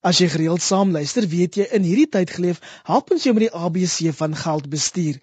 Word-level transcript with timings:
As 0.00 0.20
jy 0.22 0.28
gereeld 0.30 0.62
saamluister, 0.62 1.24
weet 1.26 1.56
jy 1.58 1.64
in 1.74 1.82
hierdie 1.82 2.06
tyd 2.06 2.30
geleef, 2.30 2.60
help 2.86 3.08
ons 3.10 3.24
jou 3.26 3.32
met 3.34 3.48
die 3.48 3.54
ABC 3.60 4.12
van 4.14 4.36
geldbestuur. 4.38 5.16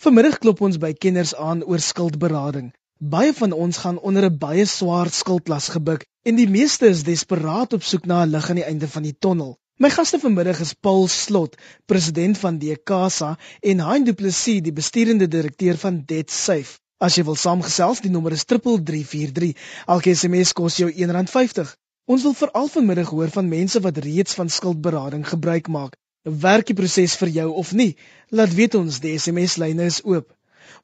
Vanmiddag 0.00 0.38
klop 0.40 0.62
ons 0.64 0.78
by 0.80 0.94
kenners 0.96 1.34
aan 1.36 1.60
oor 1.68 1.82
skuldberading. 1.84 2.70
Baie 3.14 3.34
van 3.36 3.52
ons 3.52 3.82
gaan 3.82 3.98
onder 4.00 4.24
'n 4.30 4.38
baie 4.46 4.64
swaar 4.64 5.10
skuldlas 5.12 5.68
gebuk 5.76 6.06
en 6.24 6.40
die 6.40 6.48
meeste 6.48 6.88
is 6.88 7.04
desperaat 7.04 7.76
op 7.76 7.84
soek 7.84 8.06
na 8.06 8.24
'n 8.24 8.30
lig 8.30 8.48
aan 8.48 8.62
die 8.62 8.68
einde 8.70 8.88
van 8.88 9.02
die 9.02 9.16
tonnel. 9.26 9.58
My 9.76 9.90
gaste 9.90 10.18
vanmiddag 10.18 10.60
is 10.60 10.72
Paul 10.72 11.06
Slot, 11.08 11.56
president 11.84 12.38
van 12.38 12.58
DKSA 12.58 13.36
en 13.60 13.80
Hein 13.80 14.04
Du 14.04 14.14
Plessis, 14.14 14.62
die 14.62 14.72
besturende 14.72 15.28
direkteur 15.28 15.76
van 15.76 16.02
Debt 16.06 16.30
Safe. 16.30 16.78
As 16.98 17.16
jy 17.16 17.24
wil 17.24 17.36
saamgesels, 17.36 18.00
die 18.00 18.10
nommer 18.10 18.32
is 18.32 18.44
3343. 18.44 19.52
Elke 19.86 20.14
SMS 20.14 20.52
kos 20.52 20.76
jou 20.76 20.90
R1.50. 20.90 21.74
Ons 22.04 22.24
wil 22.26 22.34
veral 22.36 22.66
vanmiddag 22.68 23.10
hoor 23.16 23.30
van 23.32 23.46
mense 23.48 23.80
wat 23.80 23.98
reeds 24.04 24.34
van 24.36 24.50
skuldberading 24.52 25.22
gebruik 25.28 25.68
maak. 25.72 25.94
Werk 26.42 26.66
die 26.68 26.76
proses 26.76 27.14
vir 27.16 27.30
jou 27.36 27.46
of 27.62 27.70
nie? 27.72 27.94
Laat 28.28 28.52
weet 28.58 28.74
ons, 28.76 28.98
die 29.00 29.14
SMS-lyne 29.16 29.86
is 29.88 30.02
oop. 30.04 30.26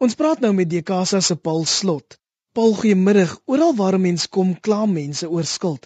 Ons 0.00 0.16
praat 0.16 0.40
nou 0.40 0.54
met 0.56 0.70
Dekasa 0.70 1.20
se 1.20 1.36
Paul 1.36 1.66
Slot. 1.68 2.16
Paul, 2.56 2.72
goeiemiddag. 2.78 3.36
Oral 3.44 3.76
waar 3.76 3.98
mense 4.00 4.30
kom, 4.32 4.54
kla 4.68 4.86
mense 4.86 5.28
oor 5.28 5.44
skuld. 5.44 5.84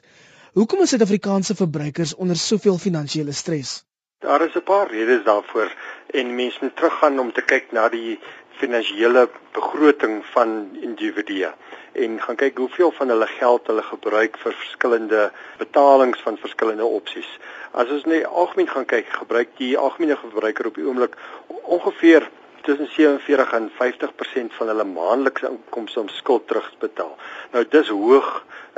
Hoekom 0.55 0.87
is 0.87 0.95
Suid-Afrikaanse 0.95 1.59
verbruikers 1.59 2.15
onder 2.15 2.39
soveel 2.39 2.79
finansiële 2.79 3.35
stres? 3.35 3.81
Daar 4.23 4.47
is 4.47 4.55
'n 4.55 4.63
paar 4.63 4.87
redes 4.91 5.25
daarvoor 5.25 5.75
en 6.15 6.35
mense 6.35 6.59
moet 6.63 6.77
teruggaan 6.77 7.19
om 7.19 7.33
te 7.33 7.43
kyk 7.43 7.73
na 7.73 7.89
die 7.89 8.21
finansiële 8.57 9.29
begroting 9.53 10.23
van 10.33 10.79
individue 10.81 11.51
en 11.93 12.21
gaan 12.21 12.37
kyk 12.37 12.59
hoeveel 12.59 12.91
van 12.91 13.09
hulle 13.09 13.27
geld 13.27 13.67
hulle 13.67 13.83
gebruik 13.83 14.39
vir 14.43 14.55
verskillende 14.63 15.31
betalings 15.59 16.23
van 16.27 16.39
verskillende 16.43 16.85
opsies. 16.85 17.29
As 17.71 17.91
ons 17.91 18.07
net 18.11 18.27
algemeen 18.27 18.71
gaan 18.71 18.89
kyk, 18.91 19.13
gebruik 19.21 19.53
die 19.61 19.77
algemene 19.79 20.17
verbruiker 20.19 20.67
op 20.71 20.81
die 20.81 20.87
oomblik 20.87 21.15
ongeveer 21.63 22.27
tussen 22.65 22.89
47 22.97 23.53
en 23.53 23.71
50% 23.79 24.57
van 24.59 24.73
hulle 24.73 24.85
maandelikse 24.89 25.51
inkomste 25.51 26.01
om 26.01 26.09
skuld 26.09 26.47
terug 26.49 26.71
te 26.71 26.87
betaal. 26.87 27.15
Nou 27.53 27.65
dis 27.71 27.89
hoog 27.89 28.31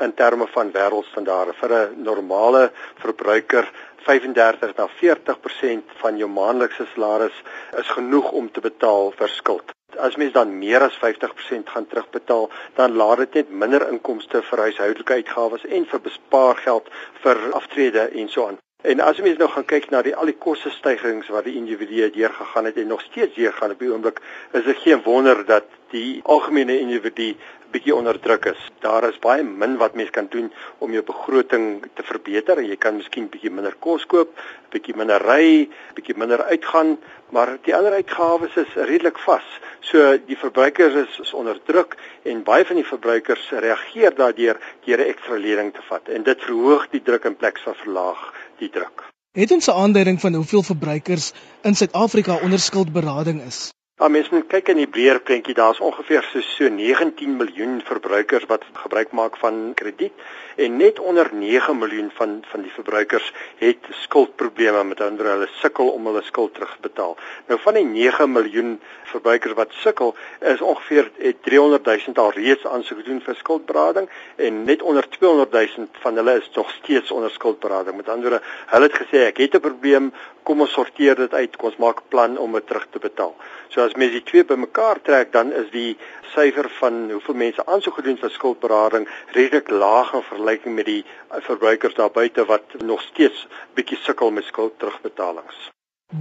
in 0.02 0.14
terme 0.14 0.48
van 0.52 0.72
wêreldstandaarde 0.74 1.54
vir 1.60 1.74
'n 1.76 2.02
normale 2.08 2.70
verbruiker 3.04 3.70
35 4.06 4.76
na 4.78 4.88
40% 5.00 5.96
van 6.02 6.20
jou 6.20 6.30
maandelikse 6.30 6.86
salaris 6.94 7.42
is 7.78 7.96
genoeg 7.98 8.30
om 8.32 8.50
te 8.50 8.64
betaal 8.70 9.12
vir 9.18 9.34
skuld 9.38 9.76
as 9.98 10.16
mens 10.16 10.32
dan 10.32 10.58
meer 10.58 10.82
as 10.82 10.98
50% 10.98 11.70
gaan 11.72 11.86
terugbetaal, 11.86 12.50
dan 12.74 12.96
laat 12.96 13.18
dit 13.18 13.34
net 13.34 13.50
minder 13.50 13.88
inkomste 13.88 14.42
vir 14.50 14.62
huishoudelike 14.66 15.18
uitgawes 15.20 15.64
en 15.78 15.88
vir 15.90 16.00
bespaargeld 16.04 16.90
vir 17.24 17.42
aftrede 17.56 18.08
en 18.20 18.28
so 18.28 18.46
aan. 18.46 18.58
En 18.86 19.00
as 19.00 19.18
mens 19.24 19.38
nou 19.40 19.48
gaan 19.50 19.64
kyk 19.66 19.88
na 19.90 20.02
die 20.04 20.14
al 20.14 20.28
die 20.30 20.36
koste 20.38 20.70
stygings 20.70 21.30
wat 21.34 21.46
die 21.48 21.56
individue 21.58 22.10
deurgegaan 22.14 22.68
het 22.68 22.76
en 22.76 22.92
nog 22.92 23.00
steeds 23.02 23.34
deurgaan 23.34 23.72
op 23.74 23.80
die 23.82 23.90
oomblik, 23.90 24.20
is 24.52 24.64
dit 24.68 24.82
geen 24.84 25.02
wonder 25.02 25.42
dat 25.46 25.64
die 25.90 26.20
algemene 26.22 26.78
individu 26.78 27.32
bietjie 27.72 27.94
onder 27.94 28.18
druk 28.20 28.44
is. 28.52 28.60
Daar 28.84 29.08
is 29.08 29.18
baie 29.22 29.42
min 29.44 29.76
wat 29.80 29.94
mens 29.94 30.10
kan 30.10 30.26
doen 30.30 30.52
om 30.78 30.92
jou 30.92 31.02
begroting 31.06 31.82
te 31.94 32.02
verbeter. 32.02 32.62
Jy 32.62 32.76
kan 32.76 32.96
miskien 32.96 33.28
bietjie 33.32 33.50
minder 33.50 33.74
kos 33.80 34.06
koop, 34.06 34.32
bietjie 34.74 34.96
minder 34.96 35.22
ry, 35.22 35.68
bietjie 35.94 36.16
minder 36.18 36.42
uitgaan, 36.50 36.96
maar 37.34 37.56
die 37.66 37.74
ander 37.76 37.96
uitgawes 37.98 38.56
is 38.56 38.74
redelik 38.74 39.18
vas. 39.24 39.46
So 39.90 40.16
die 40.26 40.38
verbruikers 40.38 40.94
is, 41.06 41.18
is 41.22 41.34
onder 41.34 41.58
druk 41.66 41.96
en 42.24 42.44
baie 42.46 42.64
van 42.64 42.80
die 42.80 42.86
verbruikers 42.86 43.50
reageer 43.50 44.14
daardeur 44.14 44.60
deur 44.86 44.98
'n 44.98 45.10
ekstra 45.10 45.36
lening 45.36 45.72
te 45.74 45.82
vat 45.88 46.08
en 46.08 46.22
dit 46.22 46.40
verhoog 46.48 46.88
die 46.90 47.02
druk 47.02 47.24
in 47.24 47.36
plaas 47.36 47.62
van 47.64 47.74
verlaag 47.74 48.32
die 48.58 48.70
druk. 48.70 49.06
Het 49.36 49.50
ons 49.52 49.68
'n 49.68 49.78
aanduiding 49.84 50.20
van 50.20 50.34
hoeveel 50.34 50.62
verbruikers 50.62 51.32
in 51.62 51.74
Suid-Afrika 51.74 52.38
onder 52.42 52.58
skuldberading 52.58 53.42
is? 53.42 53.70
Ja, 53.96 54.08
mens 54.12 54.26
moet 54.28 54.44
kyk 54.52 54.66
in 54.68 54.76
die 54.76 54.90
breër 54.92 55.22
prentjie, 55.24 55.54
daar's 55.56 55.78
ongeveer 55.80 56.26
so, 56.28 56.40
so 56.44 56.68
19 56.68 57.36
miljoen 57.38 57.78
verbruikers 57.80 58.44
wat 58.50 58.66
gebruik 58.82 59.14
maak 59.16 59.38
van 59.40 59.70
krediet 59.78 60.12
en 60.56 60.76
net 60.76 60.98
onder 60.98 61.28
9 61.32 61.78
miljoen 61.78 62.10
van 62.14 62.44
van 62.50 62.62
die 62.62 62.72
verbruikers 62.72 63.32
het 63.56 63.88
skuldprobleme 63.90 64.84
met 64.84 65.00
ander 65.00 65.26
hulle 65.26 65.48
sukkel 65.60 65.88
om 65.88 66.06
hulle 66.06 66.22
skuld 66.22 66.54
terug 66.54 66.72
te 66.74 66.88
betaal. 66.88 67.16
Nou 67.46 67.60
van 67.60 67.74
die 67.74 67.84
9 67.84 68.32
miljoen 68.32 68.80
verbruikers 69.04 69.54
wat 69.54 69.72
sukkel, 69.82 70.14
is 70.40 70.60
ongeveer 70.60 71.10
300 71.40 71.84
000 71.84 72.24
al 72.24 72.32
reeds 72.36 72.66
aansoek 72.66 73.02
gedoen 73.02 73.20
vir 73.24 73.36
skuldberading 73.40 74.08
en 74.36 74.64
net 74.64 74.82
onder 74.82 75.08
200 75.18 75.52
000 75.76 75.88
van 76.04 76.16
hulle 76.16 76.38
is 76.40 76.50
nog 76.54 76.70
steeds 76.70 77.10
onder 77.10 77.30
skuldberading. 77.30 77.96
Met 77.96 78.08
ander 78.08 78.30
woorde, 78.30 78.44
hulle 78.66 78.90
het 78.90 78.98
gesê 79.02 79.26
ek 79.26 79.36
het 79.36 79.54
'n 79.54 79.60
probleem, 79.60 80.12
kom 80.42 80.60
ons 80.60 80.72
sorteer 80.72 81.14
dit 81.14 81.34
uit, 81.34 81.56
kom 81.56 81.68
ons 81.68 81.76
maak 81.76 82.00
'n 82.00 82.08
plan 82.08 82.38
om 82.38 82.52
dit 82.52 82.66
terug 82.66 82.86
te 82.90 82.98
betaal. 82.98 83.34
So 83.68 83.80
as 83.82 83.94
mens 83.94 84.12
die 84.12 84.22
twee 84.22 84.44
bymekaar 84.44 85.00
trek, 85.02 85.32
dan 85.32 85.52
is 85.52 85.70
die 85.70 85.96
syfer 86.34 86.68
van 86.78 87.10
hoeveel 87.10 87.34
mense 87.34 87.66
aansoek 87.66 87.94
gedoen 87.94 88.18
vir 88.20 88.30
skuldberading 88.30 89.08
redelik 89.36 89.70
laag 89.70 90.14
in 90.14 90.22
vergelyking 90.46 90.74
met 90.74 90.86
die 90.86 91.04
verbruikers 91.42 91.94
daar 91.94 92.10
buite 92.10 92.44
wat 92.46 92.62
nog 92.82 93.02
steeds 93.02 93.46
bietjie 93.74 93.98
sukkel 93.98 94.30
met 94.30 94.44
skuld 94.44 94.78
terugbetalings. 94.78 95.70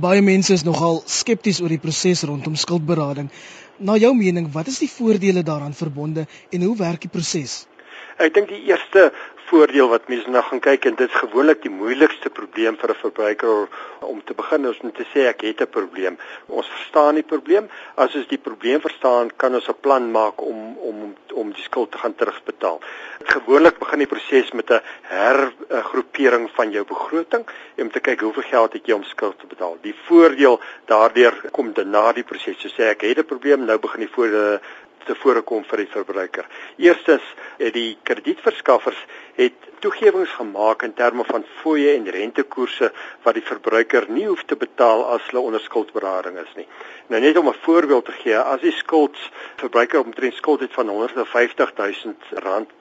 Baie 0.01 0.21
mense 0.21 0.53
is 0.53 0.63
nogal 0.63 1.03
skepties 1.05 1.61
oor 1.61 1.69
die 1.69 1.79
proses 1.79 2.23
rondom 2.23 2.55
skuldberading. 2.55 3.29
Na 3.77 3.95
jou 3.95 4.15
mening, 4.15 4.51
wat 4.51 4.67
is 4.67 4.79
die 4.79 4.89
voordele 4.89 5.43
daaraan 5.43 5.73
verbonde 5.73 6.25
en 6.49 6.61
hoe 6.61 6.77
werk 6.77 7.01
die 7.01 7.09
proses? 7.09 7.67
Ek 8.17 8.33
dink 8.33 8.49
die 8.49 8.63
eerste 8.65 9.11
voordeel 9.49 9.89
wat 9.89 10.07
mense 10.07 10.29
nou 10.29 10.41
gaan 10.43 10.61
kyk 10.63 10.85
en 10.89 10.95
dit 10.99 11.09
is 11.09 11.21
gewoonlik 11.21 11.61
die 11.61 11.71
moeilikste 11.71 12.29
probleem 12.29 12.77
vir 12.81 12.89
'n 12.91 13.01
verbruiker 13.01 13.67
om 13.99 14.23
te 14.23 14.33
begin 14.33 14.65
is 14.65 14.79
om 14.83 14.91
te 14.91 15.05
sê 15.13 15.27
ek 15.29 15.41
het 15.41 15.61
'n 15.61 15.75
probleem. 15.77 16.17
Ons 16.47 16.67
verstaan 16.67 17.15
die 17.15 17.23
probleem. 17.33 17.69
As 17.95 18.15
ons 18.15 18.27
die 18.27 18.37
probleem 18.37 18.81
verstaan, 18.81 19.31
kan 19.37 19.53
ons 19.53 19.69
'n 19.69 19.81
plan 19.81 20.11
maak 20.11 20.41
om 20.41 20.77
om 20.77 21.15
om 21.33 21.51
die 21.53 21.63
skuld 21.63 21.91
te 21.91 21.97
gaan 21.97 22.15
terugbetaal. 22.15 22.79
Gewoonlik 23.23 23.79
begin 23.79 23.99
die 23.99 24.07
proses 24.07 24.51
met 24.51 24.69
'n 24.71 24.81
hergroepering 25.01 26.49
van 26.53 26.71
jou 26.71 26.85
begroting 26.85 27.43
om 27.77 27.91
te 27.91 27.99
kyk 27.99 28.19
hoeveel 28.21 28.49
geld 28.49 28.73
het 28.73 28.85
jy 28.85 28.93
om 28.93 29.03
skuld 29.03 29.39
te 29.39 29.47
betaal. 29.47 29.77
Die 29.81 29.95
voordeel 30.07 30.59
daardeur 30.85 31.33
kom 31.51 31.73
dan 31.73 31.89
na 31.89 32.11
die 32.11 32.23
proses. 32.23 32.59
So 32.59 32.67
sê 32.67 32.89
ek 32.89 33.01
het 33.01 33.17
'n 33.17 33.25
probleem, 33.25 33.65
nou 33.65 33.77
begin 33.77 33.99
die 33.99 34.13
voordele 34.15 34.61
tevore 35.05 35.41
kom 35.41 35.63
vir 35.69 35.83
die 35.83 35.91
verbruiker. 35.91 36.47
Eerstens 36.77 37.25
het 37.57 37.73
die 37.73 37.97
kredietverskaffers 38.03 38.99
het 39.35 39.69
toegewings 39.83 40.31
gemaak 40.37 40.83
in 40.83 40.93
terme 40.93 41.23
van 41.27 41.45
fooie 41.61 41.93
en 41.95 42.09
rentekoerse 42.09 42.91
wat 43.23 43.37
die 43.37 43.45
verbruiker 43.45 44.07
nie 44.09 44.25
hoef 44.25 44.43
te 44.45 44.55
betaal 44.55 45.05
as 45.15 45.27
hulle 45.29 45.43
onder 45.43 45.61
skuldberading 45.61 46.39
is 46.41 46.55
nie. 46.55 46.67
Nou 47.07 47.21
net 47.21 47.37
om 47.37 47.49
'n 47.49 47.61
voorbeeld 47.67 48.05
te 48.05 48.11
gee, 48.11 48.37
as 48.37 48.61
die 48.61 48.71
skulds 48.71 49.31
verbruiker 49.55 50.03
omtrent 50.03 50.33
skuld 50.33 50.59
het 50.59 50.73
van 50.73 50.89
150 50.89 51.73
000 51.75 52.15
rand 52.31 52.71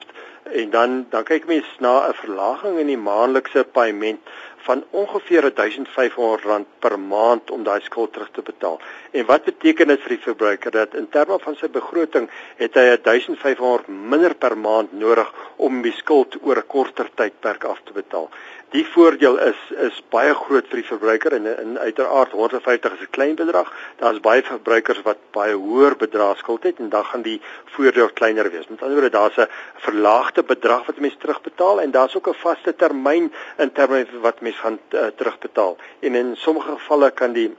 en 0.43 0.69
dan 0.69 1.05
dan 1.09 1.23
kyk 1.23 1.45
mens 1.45 1.65
na 1.79 2.07
'n 2.07 2.13
verlaging 2.13 2.79
in 2.79 2.87
die 2.87 2.97
maandelikse 2.97 3.63
paaiement 3.63 4.19
van 4.65 4.83
ongeveer 4.89 5.51
1500 5.53 6.43
rand 6.43 6.67
per 6.79 6.99
maand 6.99 7.51
om 7.51 7.63
daai 7.63 7.81
skuld 7.81 8.13
terug 8.13 8.31
te 8.33 8.41
betaal. 8.41 8.79
En 9.11 9.25
wat 9.25 9.43
beteken 9.45 9.87
dit 9.93 10.01
vir 10.01 10.15
die 10.15 10.23
verbruiker 10.23 10.71
dat 10.71 10.95
in 10.97 11.09
terme 11.09 11.37
van 11.43 11.57
sy 11.59 11.69
begroting 11.69 12.25
het 12.61 12.79
hy 12.79 12.85
1500 12.95 13.87
minder 14.13 14.33
per 14.33 14.57
maand 14.57 14.93
nodig 14.97 15.29
om 15.55 15.81
die 15.85 15.93
skuld 16.01 16.39
oor 16.41 16.57
'n 16.63 16.67
korter 16.67 17.09
tydperk 17.15 17.63
af 17.63 17.81
te 17.85 17.93
betaal. 17.93 18.29
Die 18.73 18.83
voordeel 18.91 19.37
is 19.39 19.59
is 19.87 19.97
baie 20.11 20.33
groot 20.35 20.65
vir 20.67 20.79
die 20.81 20.87
verbruiker 20.87 21.35
en 21.37 21.45
in 21.51 21.77
uiteraard 21.79 22.31
150 22.35 22.95
is 22.95 23.03
'n 23.05 23.13
klein 23.17 23.35
bedrag. 23.35 23.69
Daar's 24.01 24.19
baie 24.19 24.41
verbruikers 24.43 25.01
wat 25.05 25.17
baie 25.31 25.53
hoër 25.53 25.95
bedrag 25.95 26.37
skuld 26.37 26.63
het 26.63 26.79
en 26.79 26.89
dan 26.89 27.05
gaan 27.05 27.21
die 27.21 27.41
voordeel 27.75 28.09
kleiner 28.09 28.51
wees. 28.51 28.67
Met 28.67 28.81
ander 28.81 28.97
woorde 28.97 29.17
daar's 29.17 29.37
'n 29.37 29.47
verlaagde 29.77 30.43
bedrag 30.43 30.85
wat 30.85 30.99
mense 30.99 31.17
terugbetaal 31.17 31.81
en 31.81 31.91
daar's 31.91 32.15
ook 32.15 32.27
'n 32.27 32.41
vaste 32.47 32.75
termyn 32.75 33.31
in 33.57 33.71
terme 33.71 34.05
wat 34.21 34.41
mense 34.41 34.54
gaan 34.61 34.79
uh, 34.89 35.07
terugbetaal. 35.15 35.77
En 35.99 36.15
in 36.15 36.35
sommige 36.35 36.71
gevalle 36.71 37.11
kan 37.11 37.33
die 37.33 37.51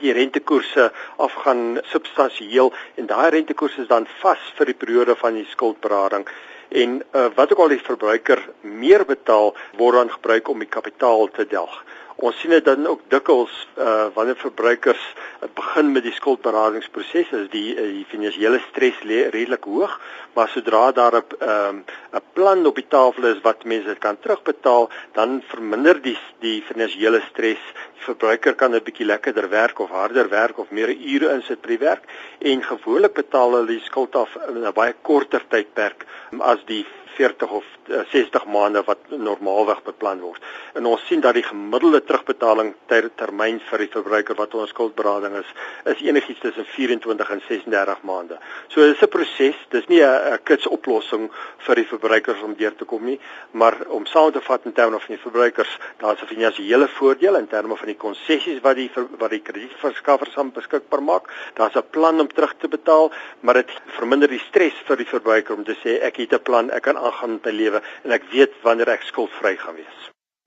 die 0.00 0.12
rentekoerse 0.12 0.92
afgaan 1.16 1.80
substansieel 1.82 2.72
en 2.94 3.06
daai 3.06 3.30
rentekoerse 3.30 3.82
is 3.82 3.88
dan 3.90 4.06
vas 4.22 4.40
vir 4.56 4.70
die 4.70 4.78
periode 4.78 5.16
van 5.20 5.34
die 5.36 5.46
skuldberading 5.50 6.24
en 6.72 7.02
uh, 7.12 7.26
wat 7.36 7.52
ook 7.52 7.58
al 7.64 7.74
die 7.74 7.82
verbruiker 7.82 8.40
meer 8.60 9.04
betaal 9.04 9.52
word 9.76 9.98
dan 9.98 10.12
gebruik 10.14 10.48
om 10.48 10.62
die 10.62 10.70
kapitaal 10.70 11.28
te 11.36 11.44
delg. 11.46 11.74
Ons 12.16 12.36
sien 12.40 12.50
dit 12.52 12.64
dan 12.64 12.86
ook 12.86 13.00
dikwels 13.08 13.52
uh, 13.78 14.06
wanneer 14.14 14.36
verbruikers 14.36 15.02
uh, 15.14 15.48
begin 15.54 15.92
met 15.92 16.04
die 16.04 16.12
skuldberadingsproses 16.12 17.32
is 17.38 17.46
die 17.52 17.72
uh, 17.72 17.86
die 17.96 18.04
finansiële 18.10 18.60
stres 18.68 19.00
redelik 19.06 19.64
hoog, 19.64 19.94
maar 20.36 20.48
sodra 20.52 20.92
daar 20.92 21.16
'n 21.16 21.24
'n 21.40 21.80
um, 21.80 21.84
plan 22.32 22.66
op 22.66 22.74
die 22.74 22.88
tafel 22.88 23.24
is 23.32 23.40
wat 23.40 23.64
mense 23.64 23.94
kan 23.98 24.18
terugbetaal, 24.20 24.90
dan 25.12 25.42
verminder 25.48 26.02
die 26.02 26.18
die 26.40 26.62
finansiële 26.62 27.22
stres. 27.30 27.62
Die 27.96 28.04
verbruiker 28.04 28.54
kan 28.54 28.74
'n 28.74 28.84
bietjie 28.84 29.06
lekkerder 29.06 29.48
werk 29.48 29.78
of 29.78 29.90
harder 29.90 30.28
werk 30.28 30.58
of 30.58 30.70
meer 30.70 30.90
ure 30.90 31.32
insit 31.34 31.62
by 31.62 31.68
die 31.68 31.84
werk 31.88 32.04
en 32.38 32.62
gewoonlik 32.62 33.14
betaal 33.14 33.52
hulle 33.52 33.66
die 33.66 33.84
skuld 33.84 34.16
af 34.16 34.36
in 34.48 34.64
'n 34.66 34.72
baie 34.72 34.94
korter 35.02 35.42
tydperk 35.48 36.04
as 36.40 36.60
die 36.66 36.84
40 37.16 37.50
of 37.50 37.64
60 37.88 38.44
maande 38.46 38.82
wat 38.86 38.98
normaalweg 39.08 39.82
beplan 39.82 40.20
word. 40.20 40.42
En 40.74 40.86
ons 40.86 41.06
sien 41.06 41.20
dat 41.20 41.34
die 41.34 41.42
gemiddelde 41.42 42.02
terugbetaling 42.04 42.74
ter 42.86 43.08
termyn 43.16 43.60
vir 43.70 43.84
die 43.84 43.90
verbruiker 43.92 44.38
wat 44.38 44.54
ons 44.54 44.70
skuldberading 44.72 45.34
is, 45.40 45.48
is 45.92 46.02
enigiets 46.06 46.40
tussen 46.40 46.66
24 46.74 47.30
en 47.30 47.42
36 47.48 48.02
maande. 48.08 48.38
So 48.68 48.80
dis 48.80 49.02
'n 49.02 49.08
proses, 49.08 49.56
dis 49.70 49.86
nie 49.88 50.02
'n 50.02 50.38
kits 50.44 50.66
oplossing 50.66 51.30
vir 51.58 51.74
die 51.74 51.86
verbruikers 51.86 52.42
om 52.42 52.54
deur 52.54 52.74
te 52.74 52.84
kom 52.84 53.04
nie, 53.04 53.20
maar 53.50 53.76
om 53.88 54.06
saam 54.06 54.32
te 54.32 54.40
vat 54.40 54.64
in 54.64 54.72
terme 54.72 54.98
van 54.98 55.14
die 55.14 55.22
verbruikers, 55.22 55.78
daar's 55.98 56.22
'n 56.22 56.26
finansiële 56.26 56.88
voordeel 56.88 57.36
in 57.36 57.48
terme 57.48 57.76
van 57.76 57.86
die 57.86 57.96
konsessies 57.96 58.60
wat 58.62 58.76
die 58.76 58.90
wat 59.18 59.30
die 59.30 59.42
kredietverskaffers 59.42 60.36
aan 60.36 60.52
beskikbaar 60.52 61.02
maak. 61.02 61.24
Daar's 61.54 61.76
'n 61.76 61.90
plan 61.90 62.20
om 62.20 62.28
terug 62.28 62.54
te 62.58 62.68
betaal, 62.68 63.12
maar 63.40 63.54
dit 63.54 63.70
verminder 63.86 64.28
die 64.28 64.42
stres 64.48 64.74
vir 64.86 64.96
die 64.96 65.06
verbruiker 65.06 65.56
om 65.56 65.64
te 65.64 65.76
sê 65.84 66.00
ek 66.02 66.16
het 66.16 66.32
'n 66.32 66.42
plan, 66.42 66.70
ek 66.70 66.82
kan 66.82 66.96
aangaan 66.96 67.32
met 67.32 67.44
my 67.44 67.52
lewe 67.52 67.71
en 67.80 68.16
ek 68.18 68.28
weet 68.34 68.54
wanneer 68.66 68.92
ek 68.96 69.06
skuldvry 69.08 69.56
gaan 69.56 69.78
wees. 69.80 69.98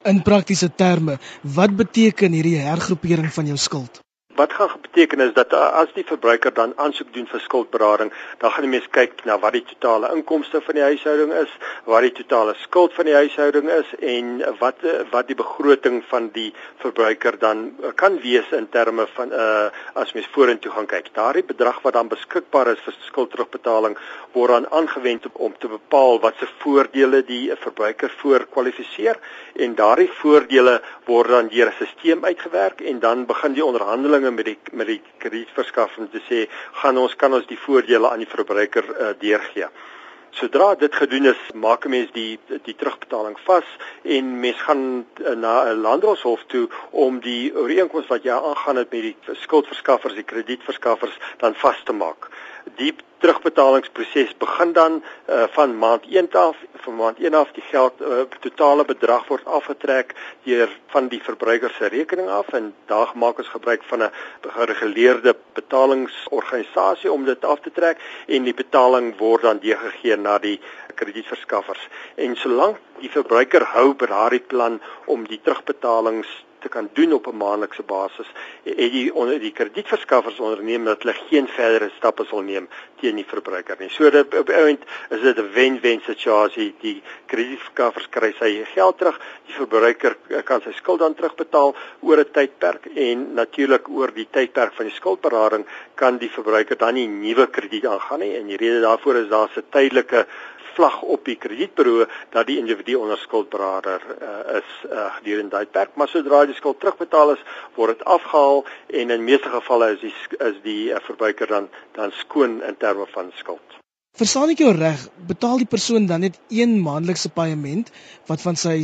In 0.05 0.21
praktiese 0.21 0.69
terme, 0.69 1.17
wat 1.41 1.73
beteken 1.73 2.35
hierdie 2.37 2.59
hergroepering 2.61 3.31
van 3.33 3.47
jou 3.49 3.57
skuld? 3.57 4.04
Wat 4.35 4.53
gaan 4.53 4.69
beteken 4.81 5.19
is 5.19 5.33
dat 5.33 5.53
uh, 5.53 5.59
as 5.81 5.93
die 5.93 6.05
verbruiker 6.05 6.53
dan 6.53 6.73
aansoek 6.75 7.13
doen 7.13 7.27
vir 7.27 7.39
skuldberading, 7.39 8.11
dan 8.37 8.51
gaan 8.51 8.65
die 8.67 8.71
mens 8.73 8.89
kyk 8.91 9.23
na 9.23 9.37
wat 9.39 9.55
die 9.55 9.63
totale 9.63 10.11
inkomste 10.15 10.61
van 10.61 10.75
die 10.75 10.83
huishouding 10.83 11.31
is, 11.33 11.51
wat 11.83 12.03
die 12.03 12.11
totale 12.11 12.53
skuld 12.59 12.93
van 12.93 13.07
die 13.09 13.15
huishouding 13.15 13.69
is 13.69 13.93
en 13.99 14.43
wat 14.59 14.83
uh, 14.83 14.97
wat 15.13 15.29
die 15.31 15.37
begroting 15.39 16.01
van 16.09 16.27
die 16.35 16.49
verbruiker 16.83 17.39
dan 17.39 17.63
uh, 17.79 17.93
kan 17.95 18.19
wees 18.25 18.51
in 18.51 18.67
terme 18.69 19.07
van 19.15 19.31
uh 19.31 19.69
as 19.93 20.11
mens 20.13 20.27
vorentoe 20.35 20.71
gaan 20.71 20.87
kyk. 20.91 21.07
Daardie 21.15 21.45
bedrag 21.47 21.79
wat 21.81 21.95
dan 21.95 22.11
beskikbaar 22.11 22.73
is 22.73 22.83
vir 22.83 22.95
skuldterugbetaling 23.07 23.95
word 24.35 24.51
dan 24.51 24.67
aangewend 24.81 25.29
om 25.33 25.53
te 25.57 25.71
bepaal 25.71 26.19
wat 26.19 26.35
se 26.39 26.47
voordele 26.59 27.23
die 27.23 27.53
verbruiker 27.63 28.11
voorkwalifiseer 28.19 29.19
en 29.55 29.75
daardie 29.79 30.11
voordele 30.19 30.81
word 31.07 31.29
dan 31.29 31.47
deur 31.53 31.71
'n 31.71 31.87
stelsel 31.87 32.23
uitgewerk 32.23 32.81
en 32.81 32.99
dan 32.99 33.25
begin 33.25 33.53
die 33.53 33.65
onderhandeling 33.65 34.24
onderhandelinge 34.25 34.31
met 34.31 34.45
die 34.45 34.77
met 34.77 34.87
die 34.87 35.01
kredietverskaffer 35.17 36.03
om 36.03 36.09
te 36.09 36.21
sê 36.29 36.45
gaan 36.81 36.97
ons 36.97 37.15
kan 37.15 37.33
ons 37.33 37.47
die 37.47 37.59
voordele 37.59 38.09
aan 38.09 38.23
die 38.23 38.29
verbruiker 38.29 38.85
uh, 38.89 39.13
deurgee. 39.19 39.67
Sodra 40.35 40.75
dit 40.75 40.95
gedoen 40.95 41.25
is, 41.31 41.41
maak 41.53 41.85
'n 41.85 41.89
mens 41.89 42.11
die 42.11 42.39
die 42.63 42.75
terugbetaling 42.75 43.37
vas 43.45 43.67
en 44.03 44.39
mens 44.39 44.61
gaan 44.61 45.05
uh, 45.21 45.35
na 45.35 45.63
'n 45.71 45.81
landroshof 45.81 46.43
toe 46.47 46.67
om 46.91 47.19
die 47.19 47.53
ooreenkoms 47.55 48.07
wat 48.07 48.23
jy 48.23 48.33
aangaan 48.33 48.77
het 48.77 48.91
met 48.91 49.01
die 49.01 49.15
skuldverskaffers, 49.31 50.15
die 50.15 50.29
kredietverskaffers 50.31 51.17
dan 51.37 51.53
vas 51.55 51.81
te 51.83 51.93
maak 51.93 52.29
die 52.77 52.95
terugbetalingsproses 53.17 54.37
begin 54.37 54.73
dan 54.73 55.03
uh, 55.29 55.43
van 55.49 55.77
maand 55.77 56.05
1 56.09 56.27
af 56.31 56.57
van 56.73 56.95
maand 56.95 57.17
1 57.19 57.33
af. 57.33 57.51
Die 57.51 57.63
geld 57.63 58.01
uh, 58.01 58.21
totale 58.39 58.85
bedrag 58.85 59.27
word 59.27 59.45
afgetrek 59.45 60.13
deur 60.43 60.69
van 60.93 61.07
die 61.07 61.21
verbruiker 61.23 61.73
se 61.77 61.87
rekening 61.87 62.29
af 62.29 62.51
en 62.53 62.73
daar 62.85 63.11
maak 63.15 63.37
ons 63.37 63.47
gebruik 63.47 63.83
van 63.83 64.03
'n 64.03 64.11
gereguleerde 64.41 65.35
betalingsorganisasie 65.53 67.11
om 67.11 67.25
dit 67.25 67.45
af 67.45 67.59
te 67.59 67.71
trek 67.71 67.97
en 68.27 68.43
die 68.43 68.53
betaling 68.53 69.17
word 69.17 69.41
dan 69.41 69.59
deurgegee 69.59 70.15
na 70.15 70.37
die 70.37 70.59
kredietverskaffers. 70.95 71.87
En 72.15 72.35
solank 72.35 72.77
die 72.99 73.09
verbruiker 73.09 73.63
hou 73.63 73.93
by 73.93 74.05
daardie 74.05 74.45
plan 74.47 74.81
om 75.05 75.27
die 75.27 75.39
terugbetalings 75.43 76.45
te 76.65 76.73
kan 76.73 76.89
doen 76.97 77.13
op 77.13 77.27
'n 77.27 77.37
maandelikse 77.37 77.83
basis 77.83 78.29
het 78.63 78.91
die 78.97 79.13
onder 79.13 79.39
die 79.39 79.51
kredietverskaffers 79.51 80.39
onderneem 80.39 80.83
dat 80.85 81.03
hulle 81.03 81.15
geen 81.29 81.47
verdere 81.47 81.89
stappe 81.97 82.25
sal 82.25 82.41
neem 82.41 82.67
teen 82.99 83.15
die 83.15 83.27
verbruiker 83.27 83.75
nie. 83.79 83.89
So 83.89 84.09
dit 84.09 84.37
op 84.39 84.49
oomblik 84.49 84.83
is 85.09 85.21
dit 85.21 85.37
'n 85.37 85.51
wen-wen 85.53 86.01
situasie. 86.05 86.73
Die 86.81 87.01
kredietverskaffers 87.25 88.09
kry 88.09 88.33
sy 88.39 88.65
geld 88.73 88.97
terug, 88.97 89.19
die 89.45 89.53
verbruiker 89.53 90.17
kan 90.43 90.61
sy 90.61 90.71
skuld 90.71 90.99
dan 90.99 91.13
terugbetaal 91.13 91.75
oor 92.01 92.19
'n 92.19 92.31
tydperk 92.31 92.85
en 92.85 93.33
natuurlik 93.33 93.89
oor 93.89 94.13
die 94.13 94.27
tydperk 94.31 94.73
van 94.73 94.85
die 94.85 94.95
skuldberading 94.95 95.65
kan 95.95 96.17
die 96.17 96.31
verbruiker 96.31 96.77
dan 96.77 96.93
nie 96.93 97.07
nuwe 97.07 97.47
krediet 97.47 97.85
aangaan 97.85 98.19
nie 98.19 98.35
en 98.37 98.47
die 98.47 98.57
rede 98.57 98.81
daarvoor 98.81 99.15
is 99.15 99.29
daar 99.29 99.49
'n 99.55 99.63
tydelike 99.69 100.25
vlag 100.75 101.01
op 101.01 101.25
die 101.25 101.37
kredietbureau 101.39 102.07
dat 102.35 102.47
die 102.47 102.57
individu 102.59 102.97
onder 103.01 103.17
skuldberader 103.21 104.01
uh, 104.15 104.57
is 104.59 104.73
uh, 104.89 105.07
gedurende 105.17 105.55
daai 105.55 105.65
tydperk, 105.65 105.95
maar 105.95 106.11
sodra 106.11 106.43
die 106.45 106.57
skuld 106.57 106.79
terugbetaal 106.79 107.35
is, 107.35 107.45
word 107.75 107.97
dit 107.97 108.05
afgehaal 108.17 108.63
en 109.01 109.15
in 109.15 109.23
meeste 109.23 109.49
gevalle 109.49 109.93
is 109.95 110.03
die 110.03 110.13
is 110.49 110.59
die 110.67 110.83
uh, 110.91 111.01
verbruiker 111.07 111.47
dan 111.47 111.69
dan 111.97 112.13
skoon 112.21 112.61
in 112.63 112.77
terme 112.77 113.07
van 113.15 113.31
skuld. 113.41 113.79
Verstaan 114.15 114.53
ek 114.53 114.61
jou 114.63 114.71
reg, 114.75 115.01
betaal 115.27 115.59
die 115.59 115.71
persoon 115.71 116.05
dan 116.07 116.23
net 116.23 116.39
een 116.49 116.77
maandelikse 116.83 117.31
paaiement 117.35 117.91
wat 118.29 118.41
van 118.41 118.55
sy 118.59 118.77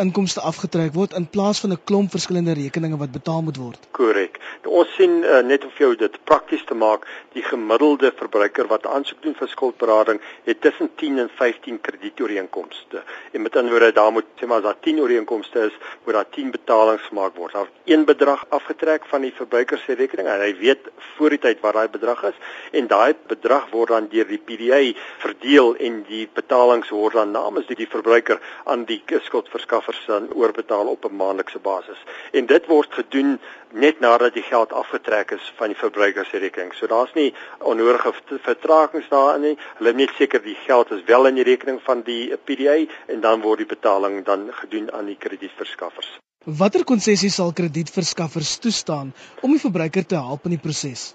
inkomste 0.00 0.40
afgetrek 0.40 0.94
word 0.96 1.16
in 1.18 1.26
plaas 1.34 1.60
van 1.60 1.72
'n 1.72 1.84
klomp 1.84 2.10
verskillende 2.16 2.54
rekeninge 2.56 2.96
wat 2.96 3.12
betaal 3.12 3.42
moet 3.42 3.56
word. 3.56 3.88
Korrek. 3.98 4.29
Ons 4.68 4.90
sien 4.92 5.22
uh, 5.24 5.40
net 5.40 5.64
of 5.64 5.76
jou 5.78 5.94
dit 5.96 6.16
prakties 6.28 6.64
te 6.68 6.74
maak, 6.74 7.06
die 7.32 7.42
gemiddelde 7.42 8.10
verbruiker 8.16 8.68
wat 8.68 8.86
aansoek 8.86 9.22
doen 9.24 9.34
vir 9.38 9.48
skuldberading 9.48 10.20
het 10.44 10.60
tussen 10.60 10.90
10 11.00 11.18
en 11.18 11.30
15 11.38 11.80
kredietooreenkomste. 11.80 13.02
En 13.32 13.42
met 13.42 13.56
ander 13.56 13.72
woorde, 13.72 13.92
daar 13.92 14.12
moet 14.12 14.26
sê 14.36 14.46
maar 14.46 14.60
as 14.60 14.66
daar 14.68 14.80
10 14.84 15.00
ooreenkomste 15.00 15.64
is, 15.70 15.78
moet 16.04 16.14
daar 16.14 16.28
10 16.36 16.50
betalings 16.50 17.06
gemaak 17.08 17.36
word. 17.36 17.52
Daar 17.52 17.70
een 17.84 18.04
bedrag 18.04 18.44
afgetrek 18.48 19.06
van 19.08 19.24
die 19.24 19.32
verbruiker 19.32 19.78
se 19.78 19.96
rekening 19.96 20.28
en 20.28 20.44
hy 20.44 20.52
weet 20.58 20.90
voor 21.16 21.36
die 21.36 21.40
tyd 21.40 21.60
wat 21.64 21.78
daai 21.78 21.88
bedrag 21.88 22.22
is 22.32 22.36
en 22.76 22.90
daai 22.90 23.14
bedrag 23.32 23.70
word 23.72 23.94
dan 23.94 24.10
deur 24.12 24.28
die 24.28 24.42
PDA 24.44 24.82
verdeel 25.24 25.74
en 25.76 26.02
die 26.08 26.26
betalings 26.34 26.92
word 26.92 27.16
dan 27.16 27.32
namens 27.32 27.66
die, 27.70 27.78
die 27.80 27.88
verbruiker 27.88 28.40
aan 28.64 28.84
die 28.84 29.00
skuldverskaffer 29.24 29.96
dan 30.06 30.28
oorbetaal 30.34 30.92
op 30.92 31.04
'n 31.04 31.16
maandelikse 31.16 31.58
basis. 31.58 31.98
En 32.32 32.46
dit 32.46 32.66
word 32.66 32.92
gedoen 32.94 33.38
net 33.72 34.00
nadat 34.00 34.34
die 34.34 34.42
geld 34.42 34.72
afgetrek 34.72 35.30
is 35.36 35.52
van 35.58 35.72
die 35.72 35.78
verbruiker 35.78 36.26
se 36.26 36.38
rekening. 36.38 36.72
So 36.74 36.86
daar's 36.86 37.12
nie 37.14 37.34
onnodige 37.58 38.12
vertragings 38.46 39.08
daarin 39.08 39.46
nie. 39.48 39.58
Hulle 39.78 39.92
net 39.92 40.16
seker 40.18 40.42
die 40.42 40.58
geld 40.64 40.90
is 40.90 41.04
wel 41.06 41.26
in 41.26 41.38
die 41.40 41.46
rekening 41.46 41.80
van 41.84 42.02
die 42.06 42.36
PDA 42.44 42.80
en 43.06 43.20
dan 43.20 43.44
word 43.46 43.64
die 43.64 43.70
betaling 43.76 44.24
dan 44.24 44.50
gedoen 44.62 44.92
aan 44.92 45.06
die 45.06 45.18
kredietverskaffers. 45.18 46.18
Watter 46.48 46.86
konsessies 46.88 47.34
sal 47.36 47.50
kredietverskaffers 47.52 48.54
toestaan 48.64 49.10
om 49.44 49.50
die 49.52 49.60
verbruiker 49.60 50.06
te 50.08 50.16
help 50.16 50.46
in 50.48 50.54
die 50.54 50.62
proses? 50.62 51.10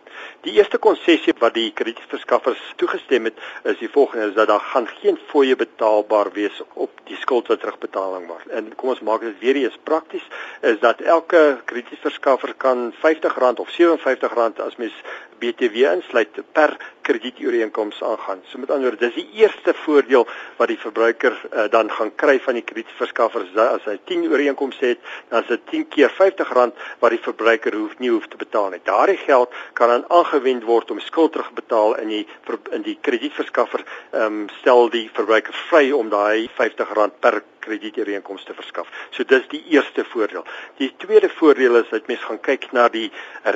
Die 0.46 0.51
eerste 0.60 0.78
konsessie 0.78 1.34
wat 1.40 1.56
die 1.56 1.72
kredietverskaffers 1.74 2.62
toegestem 2.78 3.31
het, 3.31 3.40
is 3.66 3.80
die 3.80 3.90
volgende: 3.90 4.28
is 4.28 4.36
dat 4.36 4.51
daar 4.51 4.62
gaan 4.62 4.86
geen 5.00 5.18
fooie 5.31 5.56
betaalbaar 5.58 6.30
wees 6.36 6.60
op 6.75 7.01
die 7.10 7.18
skuld 7.18 7.50
wat 7.50 7.63
terugbetaling 7.63 8.28
word. 8.30 8.46
En 8.54 8.69
kom 8.78 8.92
ons 8.94 9.01
maak 9.01 9.25
dit 9.25 9.40
weer 9.42 9.58
eens 9.63 9.80
prakties, 9.90 10.30
is 10.62 10.78
dat 10.86 11.01
elke 11.01 11.42
kredietverskaffer 11.66 12.45
kan 12.54 12.94
R50 13.02 13.60
of 13.60 13.70
R57 13.70 14.60
as 14.68 14.78
mens 14.78 14.94
BTW 15.39 15.92
insluit 15.94 16.39
per 16.51 16.77
kredietooreenkoms 17.06 18.04
aangaan. 18.04 18.42
So 18.50 18.60
met 18.60 18.72
ander 18.72 18.89
woorde, 18.89 19.06
dis 19.06 19.20
die 19.20 19.42
eerste 19.42 19.74
voordeel 19.84 20.25
wat 20.58 20.72
die 20.72 20.80
verbruiker 20.82 21.36
uh, 21.36 21.68
dan 21.70 21.92
gaan 21.92 22.12
kry 22.15 22.39
van 22.42 22.58
die 22.58 22.63
kredietverskaffer 22.65 23.46
as 23.65 23.86
hy 23.86 23.98
10 24.10 24.25
ooreenkomste 24.32 24.94
het, 24.94 25.04
dan 25.30 25.44
is 25.44 25.51
dit 25.54 25.68
10 25.72 25.88
keer 25.94 26.13
R50 26.13 26.54
wat 27.00 27.13
die 27.13 27.22
verbruiker 27.22 27.77
hoef 27.77 27.98
nie 28.00 28.10
hoef 28.10 28.27
te 28.27 28.42
betaal 28.42 28.72
nie. 28.74 28.82
Daardie 28.84 29.20
geld 29.22 29.54
kan 29.74 29.94
dan 29.94 30.06
aangewend 30.10 30.65
word 30.65 30.92
om 30.92 31.00
skuld 31.00 31.36
terugbetaal 31.36 31.98
in 32.01 32.13
die 32.13 32.24
in 32.72 32.86
die 32.86 32.98
kredietverskaffer 33.01 33.86
ehm 34.12 34.25
um, 34.25 34.46
stel 34.60 34.89
die 34.89 35.10
verbruiker 35.13 35.54
vry 35.70 35.92
om 35.92 36.10
daai 36.10 36.48
R50 36.48 37.20
per 37.20 37.44
kredietooreenkomste 37.65 38.54
verskaf. 38.54 38.89
So 39.12 39.25
dis 39.27 39.48
die 39.50 39.63
eerste 39.74 40.06
voordeel. 40.12 40.46
Die 40.77 40.92
tweede 41.01 41.30
voordeel 41.30 41.80
is 41.82 41.89
dat 41.89 42.08
mens 42.12 42.24
gaan 42.27 42.42
kyk 42.46 42.70
na 42.77 42.88
die 42.94 43.08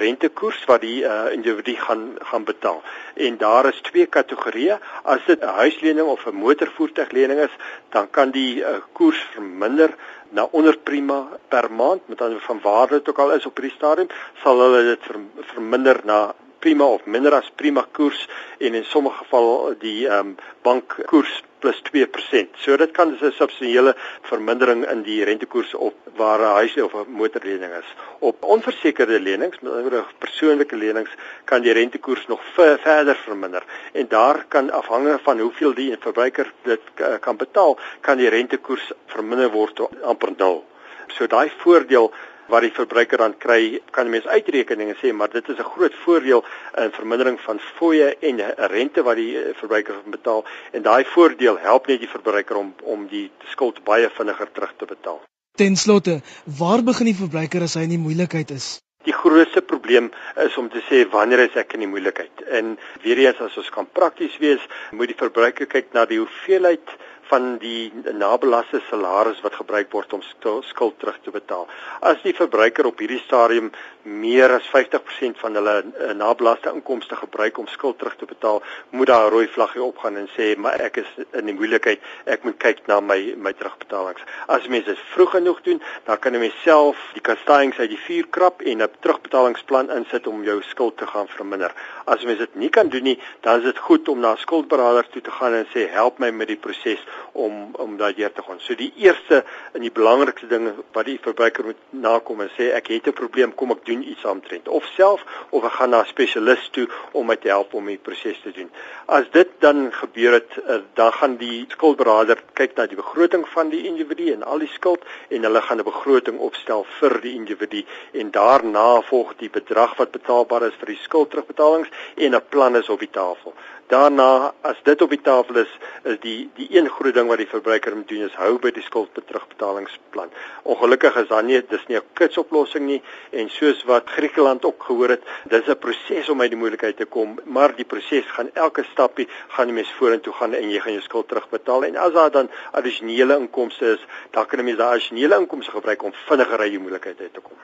rentekoers 0.01 0.63
wat 0.69 0.81
die 0.85 1.03
uh, 1.05 1.29
individu 1.35 1.68
gaan 1.77 2.15
gaan 2.19 2.43
betaal. 2.43 2.81
En 3.13 3.37
daar 3.37 3.65
is 3.65 3.81
twee 3.81 4.05
kategorieë. 4.05 4.79
As 5.03 5.25
dit 5.25 5.41
'n 5.41 5.57
huislening 5.61 6.07
of 6.07 6.25
'n 6.25 6.35
motorvoertuiglening 6.35 7.39
is, 7.39 7.55
dan 7.89 8.09
kan 8.09 8.31
die 8.31 8.61
uh, 8.61 8.67
koers 8.91 9.27
verminder 9.31 9.95
na 10.29 10.47
onder 10.51 10.77
prima 10.77 11.27
per 11.47 11.71
maand 11.71 12.07
met 12.07 12.21
ander 12.21 12.39
van 12.39 12.59
waarde 12.61 12.97
dit 12.97 13.09
ook 13.09 13.17
al 13.17 13.31
is 13.31 13.45
op 13.45 13.57
hierdie 13.57 13.75
stadium, 13.75 14.07
sal 14.43 14.59
hulle 14.59 14.83
dit 14.83 14.99
ver, 15.01 15.19
verminder 15.53 15.99
na 16.03 16.33
prima 16.59 16.83
of 16.83 17.05
minder 17.05 17.33
as 17.33 17.51
prima 17.55 17.85
koers 17.91 18.27
en 18.57 18.73
in 18.73 18.85
sommige 18.85 19.17
geval 19.17 19.73
die 19.79 20.07
ehm 20.07 20.27
um, 20.27 20.35
bankkoers 20.61 21.43
plus 21.59 21.81
2%. 21.91 22.55
So 22.63 22.77
dit 22.77 22.91
kan 22.91 23.11
'n 23.11 23.17
substansiële 23.17 23.95
vermindering 24.21 24.85
in 24.89 25.01
die 25.01 25.23
rentekoers 25.23 25.73
op 25.73 25.95
waar 26.15 26.39
'n 26.39 26.55
huis 26.59 26.81
of 26.81 26.93
'n 26.93 27.11
motorlening 27.11 27.73
is. 27.73 27.95
Op 28.19 28.43
onversekerde 28.43 29.19
lenings, 29.19 29.59
met 29.59 29.73
ander 29.73 30.05
persoonlike 30.17 30.75
lenings, 30.75 31.09
kan 31.43 31.61
die 31.61 31.73
rentekoers 31.73 32.27
nog 32.27 32.41
verder 32.53 33.15
verminder 33.15 33.63
en 33.91 34.07
daar 34.07 34.45
kan 34.47 34.71
afhangende 34.71 35.19
van 35.23 35.39
hoeveel 35.39 35.73
die 35.73 35.95
verbruiker 35.99 36.53
dit 36.63 36.81
kan 37.19 37.37
betaal, 37.37 37.77
kan 37.99 38.17
die 38.17 38.29
rentekoers 38.29 38.91
verminder 39.05 39.51
word 39.51 39.75
tot 39.75 40.01
amper 40.01 40.33
nul. 40.37 40.65
So 41.07 41.27
daai 41.27 41.51
voordeel 41.57 42.13
wat 42.49 42.65
die 42.65 42.73
verbruiker 42.73 43.21
dan 43.21 43.35
kry, 43.37 43.79
kan 43.95 44.09
die 44.09 44.15
mens 44.17 44.27
uitrekeninge 44.27 44.95
sê, 45.01 45.13
maar 45.13 45.29
dit 45.29 45.49
is 45.49 45.57
'n 45.57 45.71
groot 45.75 45.95
voordeel 46.05 46.43
in 46.83 46.91
vermindering 46.91 47.39
van 47.39 47.59
fooie 47.77 48.15
en 48.19 48.41
rente 48.73 49.03
wat 49.03 49.15
die 49.15 49.37
eh, 49.37 49.55
verbruiker 49.55 49.95
betaal 50.05 50.45
en 50.71 50.81
daai 50.81 51.05
voordeel 51.05 51.57
help 51.57 51.87
net 51.87 51.99
die 51.99 52.13
verbruiker 52.15 52.57
om 52.57 52.73
om 52.83 53.07
die 53.07 53.31
skuld 53.51 53.83
baie 53.83 54.09
vinniger 54.09 54.51
terug 54.51 54.73
te 54.77 54.85
betaal. 54.85 55.21
Ten 55.57 55.75
slotte, 55.75 56.21
waar 56.45 56.83
begin 56.83 57.05
die 57.05 57.19
verbruiker 57.19 57.61
as 57.61 57.73
hy 57.73 57.81
in 57.81 57.89
die 57.89 58.05
moeilikheid 58.07 58.51
is? 58.51 58.79
Die 59.07 59.13
grootste 59.13 59.61
probleem 59.61 60.11
is 60.35 60.57
om 60.57 60.69
te 60.69 60.81
sê 60.89 61.09
wanneer 61.09 61.39
is 61.39 61.55
ek 61.55 61.73
in 61.73 61.79
die 61.79 61.87
moeilikheid? 61.87 62.41
En 62.47 62.77
weer 63.03 63.17
eens 63.17 63.39
as 63.39 63.57
ons 63.57 63.69
kan 63.69 63.87
prakties 63.87 64.37
wees, 64.43 64.65
moet 64.91 65.07
die 65.07 65.19
verbruiker 65.19 65.67
kyk 65.71 65.93
na 65.93 66.05
die 66.05 66.19
hoeveelheid 66.19 66.95
van 67.29 67.57
die 67.61 67.91
nabelaste 68.17 68.81
salaris 68.89 69.41
wat 69.45 69.59
gebruik 69.61 69.91
word 69.93 70.13
om 70.17 70.23
skuld 70.25 70.99
terug 70.99 71.19
te 71.23 71.31
betaal. 71.31 71.67
As 72.01 72.21
die 72.25 72.33
verbruiker 72.33 72.89
op 72.89 72.99
hierdie 72.99 73.21
stadium 73.21 73.69
meer 74.03 74.51
as 74.51 74.67
50% 74.71 75.39
van 75.41 75.55
hulle 75.55 75.75
eh, 75.83 76.13
nabelaste 76.15 76.71
inkomste 76.73 77.15
gebruik 77.15 77.57
om 77.57 77.67
skuld 77.67 77.97
terug 77.97 78.15
te 78.15 78.25
betaal, 78.25 78.61
moet 78.89 79.07
daar 79.07 79.27
'n 79.27 79.31
rooi 79.31 79.47
vlaggie 79.47 79.83
opgaan 79.83 80.15
en 80.17 80.29
sê 80.37 80.57
maar 80.57 80.79
ek 80.79 80.97
is 80.97 81.11
in 81.31 81.45
die 81.45 81.53
moeilikheid, 81.53 81.99
ek 82.25 82.43
moet 82.43 82.57
kyk 82.57 82.87
na 82.87 82.99
my 82.99 83.33
my 83.37 83.53
terugbetalings. 83.53 84.21
As 84.47 84.67
mense 84.67 84.85
dit 84.85 84.99
vroeg 85.13 85.31
genoeg 85.31 85.61
doen, 85.61 85.81
dan 86.03 86.19
kan 86.19 86.33
jy 86.33 86.39
myself 86.39 86.97
die 87.13 87.21
kastings 87.21 87.79
uit 87.79 87.89
die 87.89 88.03
vuur 88.07 88.27
krap 88.29 88.61
en 88.61 88.81
'n 88.81 88.89
terugbetalingsplan 88.99 89.91
insit 89.91 90.27
om 90.27 90.43
jou 90.43 90.61
skuld 90.61 90.97
te 90.97 91.07
gaan 91.07 91.27
verminder. 91.27 91.71
As 92.05 92.23
mense 92.23 92.39
dit 92.39 92.55
nie 92.55 92.69
kan 92.69 92.89
doen 92.89 93.03
nie, 93.03 93.19
dan 93.41 93.57
is 93.57 93.63
dit 93.63 93.77
goed 93.77 94.09
om 94.09 94.19
na 94.19 94.31
'n 94.31 94.37
skuldberader 94.37 95.09
toe 95.09 95.21
te 95.21 95.31
gaan 95.31 95.53
en 95.53 95.67
sê 95.73 95.89
help 95.89 96.19
my 96.19 96.31
met 96.31 96.47
die 96.47 96.57
proses 96.57 96.99
om 97.31 97.75
om 97.75 97.97
daai 97.97 98.13
deur 98.13 98.31
te 98.31 98.41
gaan. 98.41 98.59
So 98.59 98.75
die 98.75 98.93
eerste 98.95 99.43
en 99.73 99.81
die 99.81 99.91
belangrikste 99.91 100.47
ding 100.47 100.71
wat 100.91 101.05
die 101.05 101.19
verbruiker 101.21 101.65
moet 101.65 101.81
nakom 101.89 102.41
en 102.41 102.51
sê 102.57 102.71
ek 102.73 102.87
het 102.87 103.07
'n 103.07 103.13
probleem, 103.13 103.55
kom 103.55 103.71
ek 103.71 103.85
doen 103.89 104.05
iets 104.11 104.25
aantrent 104.25 104.67
of 104.67 104.85
self 104.95 105.23
of 105.49 105.65
ek 105.69 105.75
gaan 105.77 105.93
na 105.95 106.01
'n 106.01 106.11
spesialis 106.13 106.69
toe 106.75 106.87
om 107.11 107.25
my 107.27 107.35
te 107.35 107.49
help 107.49 107.73
om 107.73 107.85
die 107.85 107.97
proses 107.97 108.39
te 108.43 108.51
doen. 108.51 108.69
As 109.05 109.25
dit 109.31 109.49
dan 109.59 109.89
gebeur 109.93 110.33
het, 110.33 110.51
eh, 110.57 110.79
dan 110.93 111.11
gaan 111.11 111.35
die 111.37 111.65
skuldberader 111.75 112.37
kyk 112.53 112.75
na 112.75 112.85
die 112.85 113.01
begroting 113.03 113.47
van 113.55 113.69
die 113.69 113.83
individu 113.91 114.31
en 114.33 114.43
al 114.43 114.59
die 114.59 114.71
skuld 114.73 115.01
en 115.29 115.43
hulle 115.43 115.61
gaan 115.61 115.79
'n 115.79 115.91
begroting 115.91 116.37
opstel 116.39 116.85
vir 116.99 117.21
die 117.21 117.33
individu 117.33 117.85
en 118.13 118.31
daarna 118.31 119.01
volg 119.01 119.35
die 119.37 119.49
bedrag 119.49 119.95
wat 119.97 120.11
betaalbaar 120.11 120.63
is 120.63 120.79
vir 120.79 120.93
die 120.93 121.01
skuldterugbetalings 121.07 121.89
en 122.15 122.35
'n 122.35 122.47
plan 122.49 122.75
is 122.75 122.89
op 122.89 122.99
die 122.99 123.11
tafel. 123.11 123.53
Daarna 123.89 124.53
as 124.61 124.77
dit 124.85 125.01
op 125.01 125.09
die 125.09 125.21
tafel 125.25 125.55
is, 125.63 125.69
is 126.03 126.17
die 126.21 126.49
die 126.59 126.67
een 126.77 126.89
groot 126.93 127.15
ding 127.17 127.29
wat 127.31 127.39
die 127.41 127.49
verbruiker 127.49 127.95
moet 127.97 128.11
doen 128.11 128.27
is 128.27 128.35
hou 128.37 128.51
by 128.61 128.69
die 128.75 128.83
skuldterugbetalingsplan. 128.85 130.29
Ongelukkig 130.69 131.17
is 131.23 131.31
dan 131.31 131.49
nie 131.49 131.57
dis 131.71 131.87
nie 131.87 131.97
'n 131.97 132.05
kitsoplossing 132.19 132.85
nie 132.85 132.99
en 133.31 133.49
soos 133.49 133.81
wat 133.89 134.11
Griekeland 134.17 134.65
ook 134.65 134.83
gehoor 134.89 135.15
het, 135.15 135.23
dis 135.55 135.67
'n 135.67 135.79
proses 135.85 136.29
om 136.29 136.41
uit 136.41 136.51
die 136.51 136.59
moeilikheid 136.59 136.97
te 136.97 137.05
kom, 137.05 137.39
maar 137.45 137.75
die 137.75 137.89
proses 137.95 138.29
gaan 138.35 138.53
elke 138.53 138.85
stapie 138.91 139.27
gaan 139.47 139.67
die 139.67 139.75
mens 139.79 139.91
vorentoe 139.97 140.33
gaan 140.33 140.53
en 140.53 140.69
jy 140.69 140.79
gaan 140.79 140.93
jou 140.93 141.03
skuld 141.03 141.27
terugbetaal 141.27 141.83
en 141.83 141.95
as 141.95 142.13
daar 142.13 142.31
dan 142.31 142.49
addisionele 142.71 143.37
inkomste 143.37 143.85
is, 143.85 144.05
dan 144.31 144.45
kan 144.45 144.59
jy 144.59 144.65
mens 144.65 144.77
daai 144.77 144.93
addisionele 144.93 145.39
inkomste 145.39 145.71
gebruik 145.71 146.03
om 146.03 146.13
vinniger 146.13 146.59
uit 146.59 146.71
die 146.71 146.79
moeilikheid 146.79 147.19
uit 147.19 147.33
te 147.33 147.41
kom. 147.41 147.57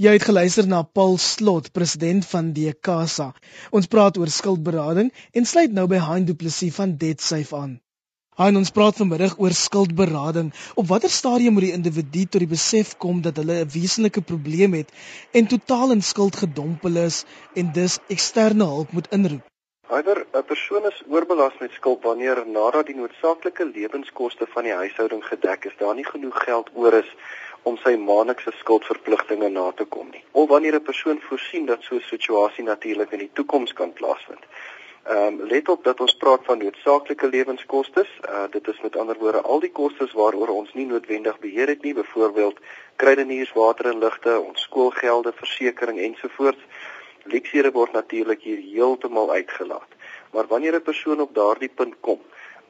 Jy 0.00 0.14
het 0.14 0.22
geluister 0.24 0.64
na 0.64 0.78
Paul 0.80 1.18
Slot, 1.20 1.66
president 1.76 2.24
van 2.24 2.46
DKSA. 2.56 3.26
Ons 3.76 3.88
praat 3.92 4.16
oor 4.16 4.30
skuldberading 4.32 5.10
en 5.36 5.48
sluit 5.50 5.74
nou 5.76 5.82
by 5.92 5.98
Hein 6.00 6.24
Du 6.24 6.32
Plessis 6.40 6.72
van 6.72 6.94
DebtSafe 7.02 7.58
aan. 7.58 7.74
Hein 8.40 8.56
ons 8.56 8.72
praat 8.72 8.96
vanmiddag 8.96 9.34
oor 9.44 9.52
skuldberading. 9.52 10.48
Op 10.80 10.88
watter 10.88 11.12
stadium 11.12 11.58
moet 11.58 11.66
die 11.66 11.74
individu 11.76 12.22
tot 12.24 12.40
die 12.40 12.48
besef 12.48 12.94
kom 13.04 13.20
dat 13.26 13.36
hulle 13.42 13.58
'n 13.60 13.68
wesenlike 13.74 14.22
probleem 14.30 14.78
het 14.78 14.88
en 15.36 15.52
totaal 15.52 15.92
in 15.98 16.00
skuld 16.12 16.40
gedompel 16.44 16.96
is 17.04 17.26
en 17.54 17.68
dus 17.72 17.98
eksterne 18.08 18.64
hulp 18.64 18.96
moet 18.96 19.12
inroep? 19.12 19.44
Hyder, 19.92 20.24
'n 20.32 20.44
persoon 20.48 20.88
is 20.88 21.02
oorbelas 21.12 21.60
met 21.60 21.76
skuld 21.76 22.02
wanneer 22.02 22.46
nadat 22.46 22.86
die 22.86 22.96
noodsaaklike 22.96 23.68
lewenskoste 23.74 24.48
van 24.48 24.64
die 24.64 24.72
huishouding 24.72 25.24
gedek 25.24 25.64
is, 25.64 25.76
daar 25.76 25.94
nie 25.94 26.08
genoeg 26.08 26.44
geld 26.48 26.70
oor 26.72 26.94
is 27.04 27.12
om 27.62 27.76
sy 27.76 27.94
maandelikse 27.96 28.52
skuldverpligtinge 28.58 29.48
na 29.48 29.70
te 29.76 29.84
kom 29.84 30.08
nie. 30.10 30.24
Of 30.32 30.48
wanneer 30.48 30.74
'n 30.74 30.88
persoon 30.90 31.20
voorsien 31.28 31.66
dat 31.66 31.82
so 31.82 31.94
'n 31.94 32.10
situasie 32.12 32.64
natuurlik 32.64 33.10
in 33.12 33.18
die 33.18 33.30
toekoms 33.32 33.72
kan 33.72 33.92
plaasvind. 33.92 34.44
Ehm 35.04 35.40
um, 35.40 35.46
let 35.48 35.68
op 35.68 35.84
dat 35.84 36.00
ons 36.00 36.16
praat 36.16 36.40
van 36.44 36.58
noodsaaklike 36.58 37.28
lewenskoste. 37.28 38.06
Uh, 38.28 38.44
dit 38.50 38.68
is 38.68 38.80
met 38.80 38.96
ander 38.96 39.16
woorde 39.18 39.40
al 39.40 39.60
die 39.60 39.72
kostes 39.72 40.12
waaroor 40.12 40.48
ons 40.48 40.72
nie 40.72 40.86
noodwendig 40.86 41.38
beheer 41.38 41.68
het 41.68 41.82
nie, 41.82 41.94
byvoorbeeld 41.94 42.58
kruideniers, 42.96 43.52
water 43.52 43.86
en 43.86 43.98
ligte, 43.98 44.40
ons 44.40 44.60
skoolgelde, 44.60 45.32
versekerings 45.32 46.00
ensovoorts. 46.00 46.62
Leksiere 47.24 47.70
word 47.70 47.92
natuurlik 47.92 48.42
hier 48.42 48.60
heeltemal 48.60 49.30
uitgelaat. 49.30 49.88
Maar 50.32 50.46
wanneer 50.46 50.74
'n 50.74 50.82
persoon 50.82 51.20
op 51.20 51.34
daardie 51.34 51.72
punt 51.74 51.94
kom 52.00 52.20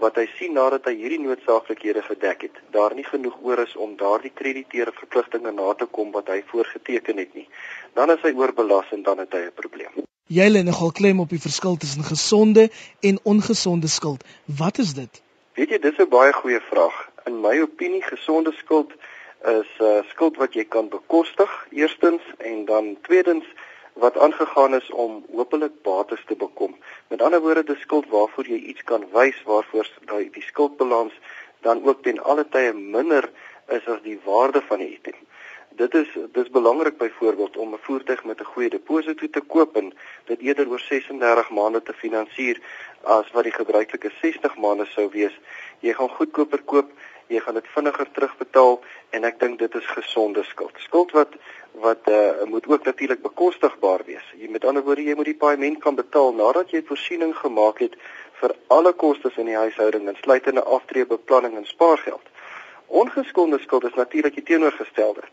wat 0.00 0.16
hy 0.16 0.26
sien 0.38 0.54
nadat 0.56 0.86
hy 0.88 0.94
hierdie 0.96 1.20
noodsaaklikhede 1.20 2.02
gedek 2.02 2.46
het, 2.46 2.60
daar 2.74 2.94
nie 2.96 3.04
genoeg 3.04 3.36
oor 3.42 3.60
is 3.62 3.76
om 3.76 3.96
daardie 4.00 4.32
krediteure 4.34 4.92
verpligtinge 4.96 5.52
na 5.52 5.74
te 5.74 5.86
kom 5.86 6.12
wat 6.16 6.28
hy 6.32 6.40
voorgeteken 6.52 7.20
het 7.20 7.34
nie, 7.34 7.46
dan 7.94 8.10
is 8.10 8.22
hy 8.24 8.32
oorbelas 8.36 8.88
en 8.96 9.02
dan 9.02 9.18
het 9.18 9.32
hy 9.32 9.44
'n 9.46 9.58
probleem. 9.62 9.92
Jy 10.30 10.48
lê 10.48 10.62
nogal 10.62 10.92
klem 10.92 11.20
op 11.20 11.28
die 11.28 11.42
verskil 11.42 11.76
tussen 11.76 12.04
gesonde 12.04 12.70
en 13.00 13.18
ongesonde 13.22 13.88
skuld. 13.88 14.24
Wat 14.46 14.78
is 14.78 14.94
dit? 14.94 15.22
Weet 15.54 15.70
jy, 15.70 15.78
dis 15.78 15.98
'n 15.98 16.08
baie 16.08 16.32
goeie 16.32 16.60
vraag. 16.60 17.10
In 17.26 17.40
my 17.40 17.60
opinie, 17.60 18.02
gesonde 18.02 18.52
skuld 18.52 18.92
is 19.44 19.70
'n 19.78 19.84
uh, 19.84 20.02
skuld 20.08 20.36
wat 20.36 20.54
jy 20.54 20.64
kan 20.64 20.88
bekostig, 20.88 21.66
eerstens, 21.70 22.22
en 22.38 22.64
dan 22.64 22.96
tweedens 23.02 23.44
wat 24.02 24.18
aangegaan 24.18 24.74
is 24.74 24.90
om 24.90 25.24
hopelik 25.32 25.82
bates 25.86 26.24
te 26.26 26.36
bekom. 26.36 26.76
Met 27.08 27.22
ander 27.22 27.40
woorde, 27.40 27.64
dis 27.64 27.80
skuld 27.86 28.08
waarvoor 28.08 28.48
jy 28.48 28.60
iets 28.72 28.82
kan 28.92 29.06
wys 29.12 29.42
waarvoor 29.48 29.88
daai 30.10 30.30
die 30.36 30.46
skuldbalans 30.48 31.16
dan 31.60 31.84
ook 31.84 32.02
ten 32.02 32.22
alle 32.22 32.46
tye 32.48 32.72
minder 32.72 33.30
is 33.68 33.86
as 33.86 34.02
die 34.02 34.20
waarde 34.24 34.62
van 34.68 34.78
die 34.84 34.92
item 34.96 35.18
dit 35.80 35.94
is 35.94 36.08
dis 36.32 36.50
belangrik 36.50 36.96
byvoorbeeld 36.96 37.56
om 37.56 37.74
'n 37.74 37.84
voertuig 37.86 38.24
met 38.24 38.40
'n 38.40 38.52
goeie 38.52 38.70
deposito 38.70 39.30
te 39.30 39.40
koop 39.40 39.76
en 39.76 39.92
dit 40.24 40.40
eerder 40.40 40.68
oor 40.68 40.80
36 40.80 41.50
maande 41.50 41.82
te 41.82 41.92
finansier 41.92 42.60
as 43.02 43.30
wat 43.30 43.42
die 43.42 43.58
gebruikelike 43.60 44.10
60 44.20 44.56
maande 44.56 44.86
sou 44.86 45.08
wees. 45.10 45.38
Jy 45.80 45.92
gaan 45.92 46.08
goedkoper 46.08 46.62
koop, 46.62 46.88
jy 47.30 47.40
gaan 47.44 47.58
dit 47.58 47.68
vinniger 47.74 48.08
terugbetaal 48.12 48.80
en 49.16 49.24
ek 49.24 49.40
dink 49.40 49.58
dit 49.58 49.74
is 49.74 49.90
gesonde 49.96 50.44
skuld. 50.50 50.76
Skuld 50.86 51.14
wat 51.16 51.36
wat 51.80 52.08
uh, 52.10 52.42
moet 52.50 52.66
ook 52.66 52.84
natuurlik 52.84 53.22
bekostigbaar 53.22 54.02
wees. 54.06 54.26
Jy 54.36 54.48
met 54.50 54.64
ander 54.66 54.82
woorde 54.82 55.04
jy 55.06 55.14
moet 55.14 55.30
die 55.30 55.38
paaiement 55.38 55.78
kan 55.80 55.94
betaal 55.94 56.34
nadat 56.34 56.74
jy 56.74 56.82
voorsiening 56.88 57.34
gemaak 57.38 57.78
het 57.78 57.94
vir 58.40 58.56
alle 58.74 58.92
kostes 58.92 59.38
in 59.38 59.46
die 59.46 59.56
huishouding 59.56 60.08
insluitende 60.10 60.64
aftreebeplanning 60.66 61.56
en 61.56 61.68
spaargeld. 61.70 62.26
Ongeskonde 62.86 63.60
skuld 63.62 63.86
is 63.86 63.94
natuurlik 63.94 64.34
die 64.34 64.48
teenoorgestelde 64.50 65.30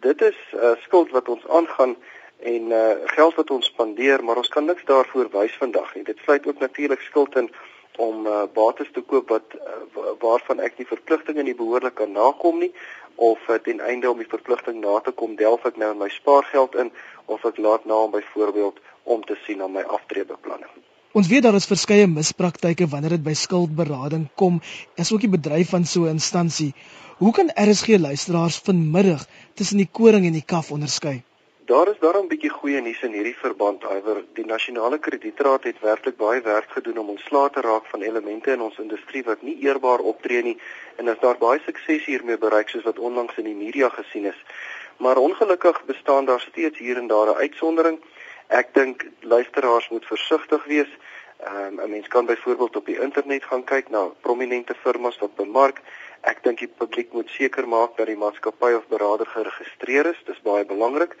dit 0.00 0.20
is 0.22 0.36
'n 0.52 0.56
uh, 0.56 0.70
skuld 0.82 1.10
wat 1.10 1.28
ons 1.28 1.48
aangaan 1.48 1.96
en 2.38 2.62
uh, 2.70 2.90
geld 3.04 3.34
wat 3.34 3.50
ons 3.50 3.66
spandeer, 3.66 4.24
maar 4.24 4.36
ons 4.36 4.48
kan 4.48 4.64
niks 4.64 4.84
daarvoor 4.84 5.28
wys 5.30 5.56
vandag 5.56 5.94
nie. 5.94 6.04
Dit 6.04 6.18
sluit 6.22 6.46
ook 6.46 6.58
natuurlik 6.58 7.00
skuld 7.00 7.36
in 7.36 7.50
om 7.96 8.26
uh, 8.26 8.42
bates 8.54 8.88
te 8.92 9.02
koop 9.02 9.28
wat 9.28 9.56
uh, 9.56 10.12
waarvan 10.20 10.60
ek 10.60 10.76
die 10.76 10.88
verpligtinge 10.88 11.42
nie 11.42 11.56
behoorlik 11.58 11.94
kan 12.00 12.12
nakom 12.12 12.58
nie 12.58 12.72
of 13.16 13.38
uh, 13.48 13.58
ten 13.64 13.80
einde 13.80 14.10
om 14.10 14.18
die 14.18 14.28
verpligting 14.28 14.80
na 14.80 15.00
te 15.04 15.12
kom, 15.12 15.36
delf 15.36 15.66
ek 15.68 15.76
nou 15.76 15.92
in 15.92 16.00
my 16.00 16.08
spaargeld 16.08 16.74
in 16.74 16.92
of 17.26 17.44
ek 17.44 17.58
laat 17.58 17.84
na 17.84 18.04
om 18.06 18.14
byvoorbeeld 18.14 18.80
om 19.04 19.24
te 19.24 19.36
sien 19.44 19.60
na 19.60 19.68
my 19.68 19.82
aftreebeplanning. 19.82 20.70
Ons 21.12 21.28
weet 21.28 21.44
daar 21.44 21.58
is 21.58 21.68
verskeie 21.68 22.06
mispraktyke 22.08 22.86
wanneer 22.88 23.18
dit 23.18 23.24
by 23.24 23.34
skuldberading 23.36 24.30
kom, 24.40 24.62
asook 24.96 25.20
die 25.26 25.34
bedryf 25.34 25.74
van 25.74 25.84
so 25.84 26.08
'n 26.08 26.16
instansie. 26.16 26.72
Hoe 27.18 27.32
kan 27.32 27.52
RSG 27.52 28.00
luisteraars 28.00 28.56
vanmiddag 28.64 29.26
tussen 29.54 29.76
die 29.76 29.90
koring 29.92 30.24
en 30.26 30.32
die 30.32 30.48
kaf 30.54 30.72
onderskei? 30.72 31.22
Daar 31.64 31.88
is 31.88 31.98
daarom 31.98 32.24
'n 32.24 32.28
bietjie 32.28 32.50
goeie 32.50 32.80
nuus 32.80 33.02
in 33.02 33.12
hierdie 33.12 33.36
verband. 33.36 33.82
Iwer 33.82 34.24
die 34.32 34.44
nasionale 34.44 34.98
kredietraad 34.98 35.62
het 35.64 35.80
werklik 35.80 36.16
baie 36.16 36.40
werk 36.40 36.70
gedoen 36.70 36.98
om 36.98 37.08
ontslae 37.08 37.50
te 37.50 37.60
raak 37.60 37.86
van 37.86 38.02
elemente 38.02 38.50
in 38.50 38.60
ons 38.60 38.78
industrie 38.78 39.22
wat 39.24 39.42
nie 39.42 39.56
eerbaar 39.58 39.98
optree 39.98 40.42
nie 40.42 40.58
en 40.96 41.08
as 41.08 41.18
daar 41.20 41.38
baie 41.38 41.60
sukses 41.64 42.04
hiermee 42.04 42.38
bereik 42.38 42.68
soos 42.68 42.82
wat 42.82 42.98
onlangs 42.98 43.36
in 43.36 43.44
die 43.44 43.54
media 43.54 43.88
gesien 43.88 44.24
is. 44.24 44.44
Maar 44.96 45.16
ongelukkig 45.16 45.84
bestaan 45.84 46.24
daar 46.24 46.40
steeds 46.40 46.78
hier 46.78 46.96
en 46.96 47.06
daar 47.06 47.26
'n 47.26 47.40
uitsondering. 47.44 48.00
Ek 48.48 48.74
dink 48.74 49.06
luisteraars 49.20 49.88
moet 49.88 50.06
versigtig 50.06 50.64
wees. 50.64 50.90
Um, 51.46 51.80
'n 51.80 51.90
Mens 51.90 52.08
kan 52.08 52.26
byvoorbeeld 52.26 52.76
op 52.76 52.86
die 52.86 53.00
internet 53.00 53.44
gaan 53.44 53.64
kyk 53.64 53.88
na 53.88 54.10
prominente 54.20 54.74
firmas 54.74 55.18
wat 55.18 55.34
bemark 55.34 55.80
Ek 56.22 56.42
dink 56.44 56.60
die 56.62 56.70
publiek 56.70 57.10
moet 57.16 57.30
seker 57.34 57.66
maak 57.66 57.96
dat 57.98 58.06
die 58.06 58.18
maatskappy 58.18 58.76
of 58.76 58.84
beraader 58.86 59.26
geregistreer 59.26 60.06
is. 60.06 60.20
Dis 60.28 60.38
baie 60.46 60.62
belangrik. 60.64 61.16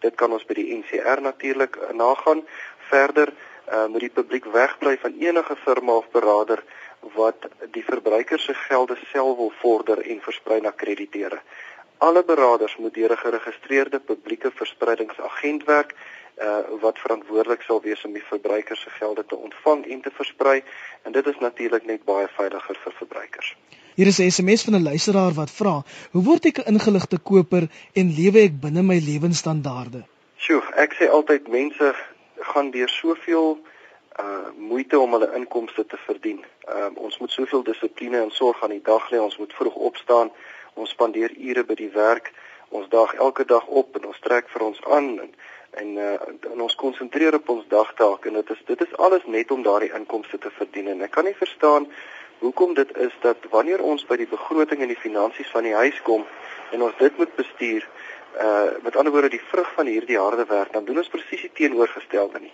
Dit 0.00 0.14
kan 0.14 0.32
ons 0.32 0.44
by 0.44 0.54
die 0.54 0.70
NCR 0.76 1.20
natuurlik 1.20 1.76
uh, 1.76 1.92
nagaan. 1.92 2.44
Verder 2.90 3.32
uh, 3.32 3.86
moet 3.86 4.00
die 4.00 4.14
publiek 4.18 4.44
wegbly 4.44 4.96
van 5.02 5.16
enige 5.18 5.56
firma 5.56 5.92
of 5.92 6.10
beraader 6.10 6.62
wat 7.14 7.48
die 7.70 7.84
verbruiker 7.84 8.40
se 8.40 8.54
gelde 8.54 8.96
self 9.12 9.36
wil 9.36 9.52
vorder 9.60 10.00
en 10.00 10.20
versprei 10.20 10.60
na 10.60 10.70
krediteure. 10.70 11.40
Alle 11.98 12.24
beraders 12.24 12.76
moet 12.76 12.94
deur 12.94 13.12
'n 13.12 13.24
geregistreerde 13.24 14.00
publieke 14.00 14.50
verspreidingsagent 14.50 15.64
werk 15.64 15.94
uh 16.36 16.60
wat 16.80 16.98
verantwoordelik 16.98 17.62
sal 17.62 17.80
wees 17.80 18.04
om 18.04 18.12
die 18.12 18.24
verbruiker 18.24 18.76
se 18.76 18.90
gelde 18.90 19.24
te 19.26 19.36
ontvang 19.36 19.86
en 19.86 20.00
te 20.00 20.10
versprei 20.10 20.62
en 21.02 21.12
dit 21.12 21.26
is 21.26 21.38
natuurlik 21.38 21.84
net 21.84 22.04
baie 22.04 22.28
veiliger 22.28 22.78
vir 22.84 22.92
verbruikers. 22.92 23.56
Hier 23.96 24.06
is 24.06 24.18
'n 24.18 24.30
SMS 24.30 24.62
van 24.64 24.74
'n 24.74 24.82
luisteraar 24.82 25.32
wat 25.32 25.50
vra: 25.50 25.82
"Hoe 26.12 26.22
word 26.22 26.44
ek 26.44 26.58
'n 26.58 26.72
ingeligte 26.72 27.18
koper 27.18 27.64
en 27.92 28.14
lewe 28.18 28.40
ek 28.48 28.60
binne 28.60 28.82
my 28.82 28.98
lewensstandaarde?" 28.98 30.04
Sjoe, 30.36 30.62
ek 30.84 30.92
sê 30.98 31.08
altyd 31.08 31.48
mense 31.48 31.94
gaan 32.50 32.70
deur 32.70 32.88
soveel 32.88 33.58
uh 34.20 34.48
moeite 34.58 34.98
om 34.98 35.12
hulle 35.12 35.34
inkomste 35.34 35.86
te 35.86 35.96
verdien. 35.96 36.44
Ehm 36.68 36.92
uh, 36.96 37.02
ons 37.06 37.18
moet 37.18 37.30
soveel 37.30 37.62
dissipline 37.62 38.20
en 38.20 38.30
sorg 38.30 38.62
aan 38.62 38.76
die 38.76 38.82
dag 38.82 39.10
lê. 39.10 39.18
Ons 39.18 39.36
moet 39.36 39.52
vroeg 39.52 39.74
opstaan. 39.74 40.30
Ons 40.74 40.90
spandeer 40.90 41.32
ure 41.36 41.64
by 41.64 41.74
die 41.74 41.92
werk. 41.92 42.32
Ons 42.68 42.88
daag 42.88 43.14
elke 43.14 43.44
dag 43.44 43.66
op 43.66 43.96
en 43.96 44.06
ons 44.06 44.20
trek 44.20 44.48
vir 44.48 44.62
ons 44.62 44.84
aan 44.84 45.08
en 45.20 45.30
en 45.70 45.96
uh, 45.96 46.52
en 46.52 46.60
ons 46.60 46.74
konsentreer 46.74 47.34
op 47.34 47.48
ons 47.48 47.64
dagtaak 47.68 48.24
en 48.26 48.32
dit 48.32 48.50
is 48.50 48.60
dit 48.66 48.80
is 48.80 48.96
alles 48.96 49.24
net 49.24 49.50
om 49.50 49.62
daardie 49.62 49.92
inkomste 49.92 50.38
te 50.38 50.50
verdien 50.50 50.88
en 50.88 51.02
ek 51.02 51.10
kan 51.10 51.24
nie 51.24 51.36
verstaan 51.36 51.88
hoekom 52.38 52.74
dit 52.74 52.96
is 52.96 53.12
dat 53.20 53.36
wanneer 53.50 53.82
ons 53.82 54.06
by 54.06 54.16
die 54.16 54.28
begroting 54.30 54.82
en 54.82 54.92
die 54.92 55.02
finansies 55.02 55.50
van 55.50 55.62
die 55.62 55.74
huis 55.74 56.02
kom 56.02 56.26
en 56.72 56.82
ons 56.82 56.98
dit 56.98 57.18
moet 57.18 57.34
bestuur 57.36 57.88
uh 58.40 58.82
met 58.84 58.96
ander 58.96 59.12
woorde 59.12 59.32
die 59.32 59.46
vrug 59.50 59.68
van 59.74 59.86
hierdie 59.86 60.18
harde 60.18 60.44
werk 60.48 60.72
dan 60.72 60.84
doen 60.84 60.98
ons 61.02 61.08
presies 61.08 61.40
die 61.40 61.52
teenoorgestelde 61.52 62.40
nie. 62.40 62.52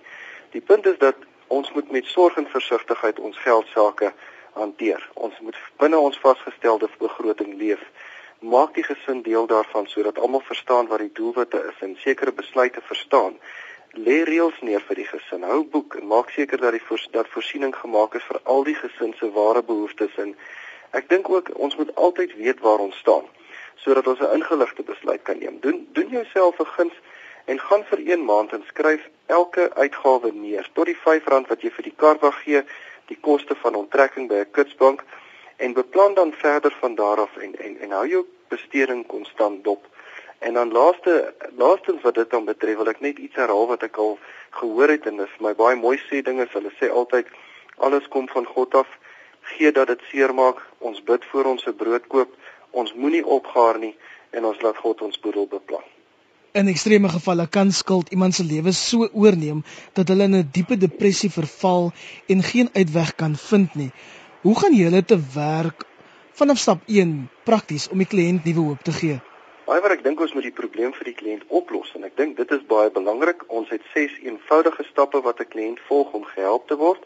Die 0.52 0.60
punt 0.60 0.86
is 0.86 0.98
dat 0.98 1.16
ons 1.46 1.72
moet 1.72 1.90
met 1.90 2.06
sorg 2.06 2.36
en 2.36 2.46
versigtigheid 2.46 3.18
ons 3.18 3.38
geld 3.38 3.66
sake 3.74 4.12
hanteer. 4.52 5.10
Ons 5.14 5.40
moet 5.40 5.58
binne 5.80 5.98
ons 5.98 6.18
vasgestelde 6.18 6.88
begroting 6.98 7.56
leef. 7.58 7.82
Maak 8.40 8.74
die 8.74 8.84
gesin 8.84 9.22
deel 9.22 9.46
daarvan 9.46 9.86
sodat 9.86 10.18
almal 10.18 10.44
verstaan 10.46 10.88
wat 10.90 11.02
die 11.04 11.12
doelwitte 11.12 11.60
is 11.72 11.84
en 11.86 11.96
sekere 12.04 12.32
besluite 12.32 12.80
verstaan. 12.84 13.38
Lê 13.92 14.22
reëls 14.24 14.56
neer 14.64 14.80
vir 14.88 14.96
die 14.96 15.04
gesin. 15.04 15.42
Hou 15.44 15.64
boek 15.68 15.98
en 16.00 16.06
maak 16.08 16.30
seker 16.32 16.56
dat 16.60 16.72
die 16.72 16.80
voors, 16.80 17.02
dat 17.12 17.28
voorsiening 17.28 17.74
gemaak 17.76 18.14
is 18.16 18.24
vir 18.24 18.38
al 18.54 18.64
die 18.64 18.74
gesin 18.74 19.12
se 19.18 19.28
ware 19.34 19.60
behoeftes 19.62 20.14
en 20.22 20.32
ek 20.96 21.10
dink 21.10 21.28
ook 21.28 21.50
ons 21.66 21.76
moet 21.76 21.92
altyd 22.06 22.32
weet 22.38 22.62
waar 22.64 22.80
ons 22.80 22.96
staan 23.04 23.28
sodat 23.84 24.06
ons 24.06 24.20
'n 24.20 24.32
ingeligte 24.38 24.82
besluit 24.82 25.22
kan 25.22 25.38
neem. 25.38 25.60
Doen 25.60 25.88
doen 25.92 26.08
jouself 26.08 26.60
'n 26.60 26.72
guns 26.76 26.96
en 27.44 27.60
gaan 27.60 27.84
vir 27.84 27.98
1 27.98 28.24
maand 28.24 28.52
en 28.52 28.64
skryf 28.66 29.08
elke 29.26 29.74
uitgawe 29.74 30.32
neer 30.32 30.68
tot 30.72 30.86
die 30.86 30.96
R5 30.96 31.48
wat 31.48 31.60
jy 31.60 31.70
vir 31.70 31.84
die 31.84 31.96
kar 31.96 32.18
wag 32.18 32.42
gee, 32.44 32.62
die 33.06 33.18
koste 33.20 33.54
van 33.54 33.74
onttrekking 33.74 34.28
by 34.28 34.40
'n 34.40 34.50
kitsbank 34.50 35.04
en 35.56 35.72
beplan 35.72 36.14
dan 36.14 36.32
verder 36.32 36.72
van 36.80 36.94
daar 36.94 37.20
af 37.20 37.36
en 37.36 37.54
en 37.58 37.80
en 37.80 37.90
hou 37.90 38.06
jou 38.06 38.26
besteding 38.48 39.06
konstant 39.06 39.64
dop. 39.64 39.91
En 40.42 40.54
dan 40.58 40.72
laaste 40.72 41.34
laastens 41.56 42.02
wat 42.02 42.14
dit 42.14 42.30
dan 42.30 42.44
betref, 42.44 42.76
wil 42.76 42.90
ek 42.90 43.00
net 43.00 43.18
iets 43.22 43.38
herhaal 43.38 43.68
wat 43.70 43.84
ek 43.86 43.98
al 44.02 44.16
gehoor 44.58 44.90
het 44.90 45.06
en 45.06 45.20
dit 45.22 45.30
is 45.30 45.44
my 45.44 45.52
baie 45.54 45.78
mooi 45.78 45.98
sê 46.08 46.18
dinge, 46.26 46.48
hulle 46.50 46.72
sê 46.80 46.90
altyd 46.90 47.30
alles 47.86 48.08
kom 48.10 48.26
van 48.32 48.48
God 48.54 48.74
af. 48.82 48.90
Gee 49.54 49.70
dat 49.72 49.86
dit 49.92 50.02
seermaak. 50.10 50.58
Ons 50.78 50.98
bid 51.06 51.24
voor 51.30 51.52
ons 51.54 51.62
se 51.62 51.72
brood 51.72 52.10
koop. 52.10 52.34
Ons 52.70 52.94
moenie 52.94 53.22
opgaar 53.22 53.78
nie 53.78 53.94
en 54.34 54.50
ons 54.50 54.60
laat 54.66 54.82
God 54.82 55.06
ons 55.06 55.22
boedel 55.22 55.46
beplan. 55.46 55.86
In 56.58 56.68
ekstreme 56.68 57.08
gevalle 57.08 57.46
kan 57.46 57.70
skuld 57.72 58.10
iemand 58.10 58.34
se 58.34 58.44
lewe 58.44 58.74
so 58.76 59.06
oorneem 59.12 59.62
dat 59.94 60.10
hulle 60.10 60.26
in 60.28 60.36
'n 60.42 60.50
diepe 60.52 60.76
depressie 60.76 61.30
verval 61.30 61.92
en 62.26 62.42
geen 62.42 62.68
uitweg 62.72 63.14
kan 63.14 63.36
vind 63.36 63.74
nie. 63.74 63.90
Hoe 64.42 64.58
gaan 64.58 64.74
julle 64.74 65.04
te 65.04 65.18
werk 65.34 65.86
vanaf 66.32 66.58
stap 66.58 66.80
1 66.86 67.28
prakties 67.44 67.88
om 67.88 67.98
die 67.98 68.10
kliënt 68.10 68.44
nuwe 68.44 68.66
hoop 68.68 68.82
te 68.82 68.92
gee? 68.92 69.20
Baie 69.62 69.78
wat 69.78 69.92
ek 69.94 70.00
dink 70.02 70.18
ons 70.18 70.32
moet 70.34 70.42
die 70.42 70.54
probleem 70.58 70.90
vir 70.90 71.06
die 71.06 71.14
kliënt 71.14 71.42
oplos 71.54 71.92
en 71.94 72.02
ek 72.08 72.16
dink 72.18 72.32
dit 72.34 72.50
is 72.56 72.64
baie 72.66 72.90
belangrik. 72.90 73.44
Ons 73.46 73.68
het 73.70 73.84
ses 73.92 74.16
eenvoudige 74.24 74.82
stappe 74.88 75.20
wat 75.22 75.38
'n 75.40 75.52
kliënt 75.52 75.80
volg 75.86 76.10
om 76.18 76.24
gehelp 76.30 76.66
te 76.66 76.76
word. 76.80 77.02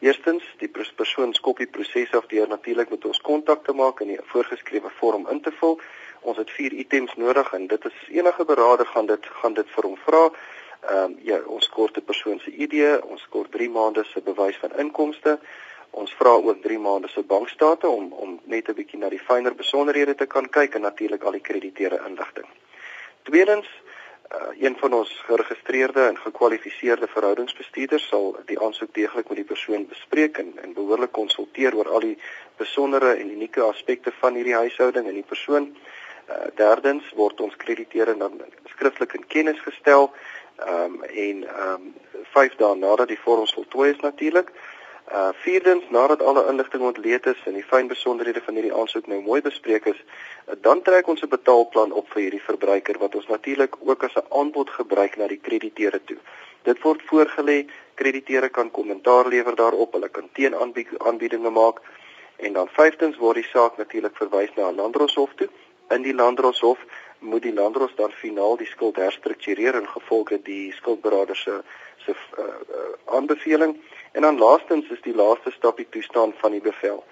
Eerstens, 0.00 0.42
die 0.58 0.70
persoon 0.96 1.34
skop 1.34 1.58
die 1.62 1.70
proses 1.76 2.10
af 2.18 2.26
deur 2.26 2.48
natuurlik 2.48 2.90
met 2.90 3.04
ons 3.04 3.20
kontak 3.20 3.62
te 3.64 3.72
maak 3.72 4.00
en 4.00 4.10
'n 4.10 4.18
voorgeskrewe 4.32 4.90
vorm 4.98 5.28
in 5.30 5.40
te 5.40 5.52
vul. 5.60 5.80
Ons 6.22 6.36
het 6.36 6.50
vier 6.50 6.72
items 6.72 7.14
nodig 7.14 7.52
en 7.52 7.66
dit 7.66 7.84
is 7.84 7.98
enige 8.08 8.44
beraader 8.44 8.86
gaan 8.86 9.06
dit 9.06 9.26
gaan 9.26 9.54
dit 9.54 9.68
vir 9.70 9.84
hom 9.84 9.96
vra. 9.96 10.30
Ehm 10.90 11.04
um, 11.04 11.18
ja, 11.22 11.38
ons 11.46 11.68
kort 11.68 11.96
'n 11.96 12.04
persoon 12.04 12.40
se 12.40 12.50
ID, 12.50 13.02
ons 13.02 13.28
kort 13.28 13.52
3 13.52 13.70
maande 13.70 14.04
se 14.04 14.20
bewys 14.20 14.56
van 14.56 14.78
inkomste. 14.78 15.38
Ons 15.92 16.12
vra 16.16 16.32
ook 16.40 16.62
3 16.64 16.78
maande 16.78 17.08
se 17.12 17.22
bankstate 17.22 17.88
om 17.88 18.12
om 18.12 18.40
net 18.44 18.68
'n 18.68 18.74
bietjie 18.74 18.98
na 18.98 19.08
die 19.08 19.26
fynere 19.28 19.54
besonderhede 19.54 20.14
te 20.14 20.26
kan 20.26 20.48
kyk 20.48 20.74
en 20.74 20.80
natuurlik 20.80 21.22
al 21.22 21.32
die 21.32 21.46
krediteure 21.48 22.00
inligting. 22.06 22.48
Tweedens, 23.22 23.68
uh, 24.32 24.62
een 24.64 24.76
van 24.78 24.92
ons 24.92 25.10
geregistreerde 25.26 26.06
en 26.06 26.18
gekwalifiseerde 26.18 27.06
verhoudingsbestuurders 27.06 28.08
sal 28.08 28.36
die 28.46 28.60
aansoek 28.60 28.94
deeglik 28.94 29.28
met 29.28 29.36
die 29.36 29.50
persoon 29.54 29.86
bespreek 29.86 30.38
en, 30.38 30.52
en 30.62 30.72
behoorlik 30.72 31.12
konsulteer 31.12 31.76
oor 31.76 31.88
al 31.88 32.00
die 32.00 32.18
besondere 32.56 33.14
en 33.14 33.30
unieke 33.30 33.62
aspekte 33.62 34.12
van 34.20 34.34
hierdie 34.34 34.54
huishouding 34.54 35.06
en 35.06 35.14
die 35.14 35.30
persoon. 35.34 35.76
Uh, 36.28 36.46
derdens 36.54 37.12
word 37.14 37.40
ons 37.40 37.56
krediteure 37.56 38.16
dan 38.16 38.40
skriftelik 38.64 39.14
in 39.14 39.26
kennis 39.26 39.60
gestel 39.60 40.12
um, 40.68 41.02
en 41.04 41.44
ehm 41.44 41.74
um, 41.74 41.94
5 42.32 42.54
dae 42.56 42.76
nadat 42.76 43.08
die 43.08 43.20
vorms 43.20 43.52
voltooi 43.52 43.90
is 43.90 44.00
natuurlik 44.00 44.52
Uh 45.12 45.28
vierdens 45.44 45.84
nadat 45.90 46.22
alle 46.22 46.46
inligting 46.48 46.82
ontleed 46.82 47.26
is 47.26 47.40
en 47.44 47.52
die 47.58 47.64
fyn 47.70 47.88
besonderhede 47.88 48.40
van 48.44 48.54
hierdie 48.54 48.74
aansoek 48.74 49.06
nou 49.06 49.18
mooi 49.22 49.40
bespreek 49.44 49.86
is, 49.90 49.98
uh, 50.00 50.54
dan 50.66 50.82
trek 50.82 51.08
ons 51.12 51.22
'n 51.22 51.28
betaalplan 51.28 51.92
op 51.92 52.08
vir 52.12 52.22
hierdie 52.22 52.46
verbruiker 52.46 52.98
wat 52.98 53.14
ons 53.14 53.28
natuurlik 53.28 53.76
ook 53.80 54.04
as 54.04 54.16
'n 54.16 54.30
aanbod 54.40 54.70
gebruik 54.70 55.16
na 55.16 55.26
die 55.28 55.40
krediteure 55.48 56.00
toe. 56.04 56.16
Dit 56.62 56.80
word 56.82 57.02
voorgelê, 57.10 57.66
krediteure 57.94 58.48
kan 58.48 58.70
kommentaar 58.70 59.28
lewer 59.28 59.54
daarop, 59.54 59.92
hulle 59.92 60.08
kan 60.08 60.28
teenaanbiedinge 60.32 61.50
maak 61.50 61.80
en 62.36 62.52
dan 62.52 62.68
vyftens 62.68 63.16
word 63.16 63.34
die 63.34 63.50
saak 63.52 63.76
natuurlik 63.76 64.16
verwys 64.16 64.50
na 64.56 64.70
'n 64.70 64.76
landdroshof 64.76 65.34
toe. 65.34 65.48
In 65.90 66.02
die 66.02 66.14
landdroshof 66.14 66.78
moet 67.18 67.42
die 67.42 67.54
landdros 67.54 67.94
dan 67.96 68.12
finaal 68.12 68.56
die 68.56 68.66
skuld 68.66 68.96
herstruktureer 68.96 69.74
in 69.74 69.88
gevolge 69.88 70.42
die 70.42 70.72
skuldberader 70.72 71.36
se 71.36 71.62
se 72.04 72.14
uh, 72.38 72.44
uh, 72.44 73.14
aanbeveling. 73.16 73.76
En 74.12 74.22
dan 74.22 74.38
laastens 74.38 74.88
is 74.90 75.02
die 75.02 75.14
laaste 75.14 75.50
stap 75.50 75.76
die 75.76 75.88
toestaan 75.90 76.32
van 76.36 76.50
die 76.50 76.60
bevel. 76.60 77.04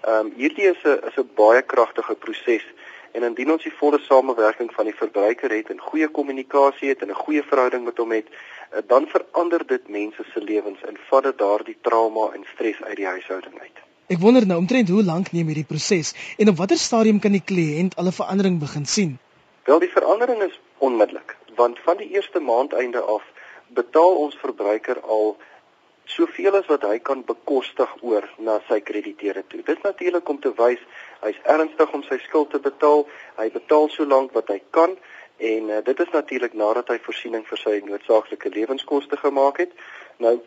Ehm 0.00 0.26
um, 0.26 0.32
hierdie 0.36 0.68
is 0.70 0.82
'n 0.84 0.98
is 1.08 1.16
'n 1.16 1.30
baie 1.34 1.62
kragtige 1.62 2.14
proses 2.14 2.66
en 3.12 3.22
indien 3.22 3.50
ons 3.52 3.62
die 3.62 3.72
volle 3.80 3.98
samewerking 3.98 4.70
van 4.74 4.84
die 4.84 4.94
verbruiker 4.94 5.50
het 5.50 5.70
en 5.70 5.80
goeie 5.80 6.08
kommunikasie 6.08 6.88
het 6.88 7.02
en 7.02 7.10
'n 7.10 7.22
goeie 7.24 7.42
verhouding 7.42 7.84
met 7.84 7.98
hom 7.98 8.12
het, 8.12 8.26
eh, 8.28 8.78
dan 8.86 9.06
verander 9.06 9.66
dit 9.66 9.88
mense 9.88 10.24
se 10.32 10.40
lewens 10.40 10.80
en 10.82 10.96
vat 11.08 11.22
dit 11.22 11.38
daardie 11.38 11.76
trauma 11.80 12.30
en 12.34 12.44
stres 12.54 12.82
uit 12.82 12.96
die 12.96 13.06
huishouding 13.06 13.60
uit. 13.60 13.76
Ek 14.06 14.18
wonder 14.18 14.46
nou 14.46 14.58
omtrent 14.58 14.88
hoe 14.88 15.02
lank 15.02 15.32
neem 15.32 15.46
hierdie 15.46 15.70
proses 15.72 16.14
en 16.38 16.48
op 16.48 16.56
watter 16.56 16.78
stadium 16.78 17.18
kan 17.20 17.32
die 17.32 17.44
kliënt 17.44 17.96
al 17.96 18.06
'n 18.06 18.18
verandering 18.20 18.60
begin 18.60 18.86
sien? 18.86 19.18
Wel 19.64 19.78
die 19.78 19.92
verandering 19.92 20.42
is 20.42 20.60
onmiddellik, 20.78 21.36
want 21.54 21.78
van 21.78 21.96
die 21.96 22.10
eerste 22.10 22.40
maand 22.40 22.72
einde 22.72 23.00
af 23.00 23.22
betaal 23.66 24.14
ons 24.16 24.36
verbruiker 24.40 25.00
al 25.00 25.36
soveel 26.08 26.56
as 26.58 26.66
wat 26.72 26.84
hy 26.88 26.98
kan 27.04 27.22
bekostig 27.26 27.90
oor 28.00 28.24
na 28.38 28.58
sy 28.68 28.80
krediteure 28.80 29.44
toe. 29.48 29.62
Dit 29.66 29.82
natuurlik 29.84 30.28
om 30.28 30.40
te 30.40 30.52
wys 30.58 30.82
hy's 31.22 31.38
ernstig 31.44 31.94
om 31.94 32.04
sy 32.06 32.18
skuld 32.24 32.52
te 32.54 32.60
betaal. 32.64 33.06
Hy 33.38 33.48
betaal 33.54 33.88
so 33.94 34.06
lank 34.08 34.34
wat 34.36 34.52
hy 34.52 34.60
kan 34.76 34.96
en 35.38 35.70
uh, 35.70 35.80
dit 35.86 36.00
is 36.02 36.14
natuurlik 36.14 36.54
nadat 36.58 36.88
hy 36.90 36.98
voorsiening 37.04 37.44
vir 37.46 37.60
sy 37.62 37.78
noodsaaklike 37.86 38.50
lewenskoste 38.54 39.18
gemaak 39.20 39.60
het. 39.62 39.74
Nou 40.18 40.38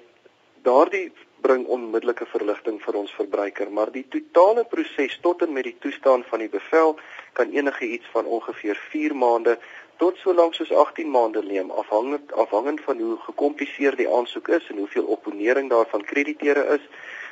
daardie 0.66 1.10
bring 1.42 1.64
onmiddellike 1.74 2.28
verligting 2.30 2.78
vir 2.84 2.98
ons 3.00 3.14
verbruiker, 3.18 3.72
maar 3.74 3.90
die 3.94 4.06
totale 4.14 4.64
proses 4.70 5.16
tot 5.24 5.42
en 5.42 5.54
met 5.56 5.66
die 5.66 5.78
toestaan 5.82 6.26
van 6.30 6.44
die 6.44 6.52
bevel 6.52 6.98
kan 7.38 7.54
enige 7.56 7.88
iets 7.96 8.10
van 8.14 8.30
ongeveer 8.30 8.78
4 8.92 9.16
maande 9.18 9.58
tot 10.02 10.18
so 10.18 10.34
lank 10.34 10.56
soos 10.58 10.72
18 10.84 11.10
maande 11.14 11.44
neem 11.46 11.70
afhangend 11.82 12.32
afhangend 12.44 12.80
van 12.88 13.02
hoe 13.06 13.18
gekompliseer 13.28 13.96
die 14.00 14.10
aansoek 14.18 14.48
is 14.58 14.70
en 14.74 14.80
hoeveel 14.82 15.12
opponering 15.16 15.70
daarvan 15.70 16.06
krediteure 16.12 16.64
is. 16.78 16.88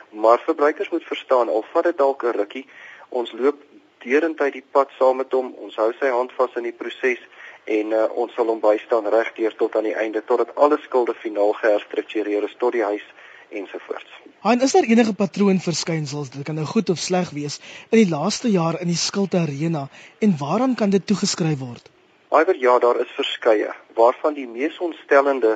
Maar 0.09 0.43
verbruikers 0.45 0.89
moet 0.93 1.07
verstaan 1.13 1.49
al 1.49 1.65
vat 1.71 1.89
dit 1.89 1.97
dalk 1.97 2.23
'n 2.23 2.37
rukkie, 2.37 2.65
ons 3.09 3.31
loop 3.31 3.57
deurentyd 4.05 4.53
die 4.53 4.67
pad 4.77 4.93
saam 4.99 5.17
met 5.17 5.31
hom, 5.31 5.53
ons 5.65 5.75
hou 5.75 5.91
sy 5.99 6.13
hand 6.13 6.31
vas 6.37 6.55
in 6.61 6.69
die 6.69 6.77
proses 6.81 7.21
en 7.65 7.91
uh, 7.91 8.05
ons 8.21 8.33
sal 8.33 8.47
hom 8.53 8.61
bystaan 8.61 9.09
regdeur 9.17 9.55
tot 9.55 9.75
aan 9.75 9.89
die 9.89 9.97
einde 10.03 10.21
totdat 10.25 10.55
alle 10.55 10.77
skulde 10.85 11.13
finaal 11.13 11.53
geherstruktureer 11.53 12.43
is 12.43 12.55
tot 12.57 12.71
die 12.77 12.83
huis 12.83 13.05
ensovoorts. 13.49 14.11
Han, 14.45 14.61
is 14.61 14.71
daar 14.71 14.87
enige 14.87 15.13
patroonverskynsels, 15.13 16.29
dit 16.29 16.45
kan 16.45 16.55
nou 16.55 16.65
goed 16.65 16.89
of 16.89 16.97
sleg 16.97 17.29
wees, 17.29 17.59
in 17.89 18.03
die 18.03 18.09
laaste 18.09 18.49
jaar 18.49 18.79
in 18.81 18.87
die 18.87 19.03
skuldarena 19.07 19.87
en 20.19 20.37
waaraan 20.37 20.75
kan 20.75 20.89
dit 20.89 21.05
toegeskryf 21.05 21.59
word? 21.59 21.89
Iwer 22.29 22.55
ja, 22.55 22.79
daar 22.79 22.99
is 22.99 23.11
verskeie 23.17 23.71
waarvan 23.97 24.35
die 24.37 24.47
mees 24.47 24.77
ontstellende 24.77 25.55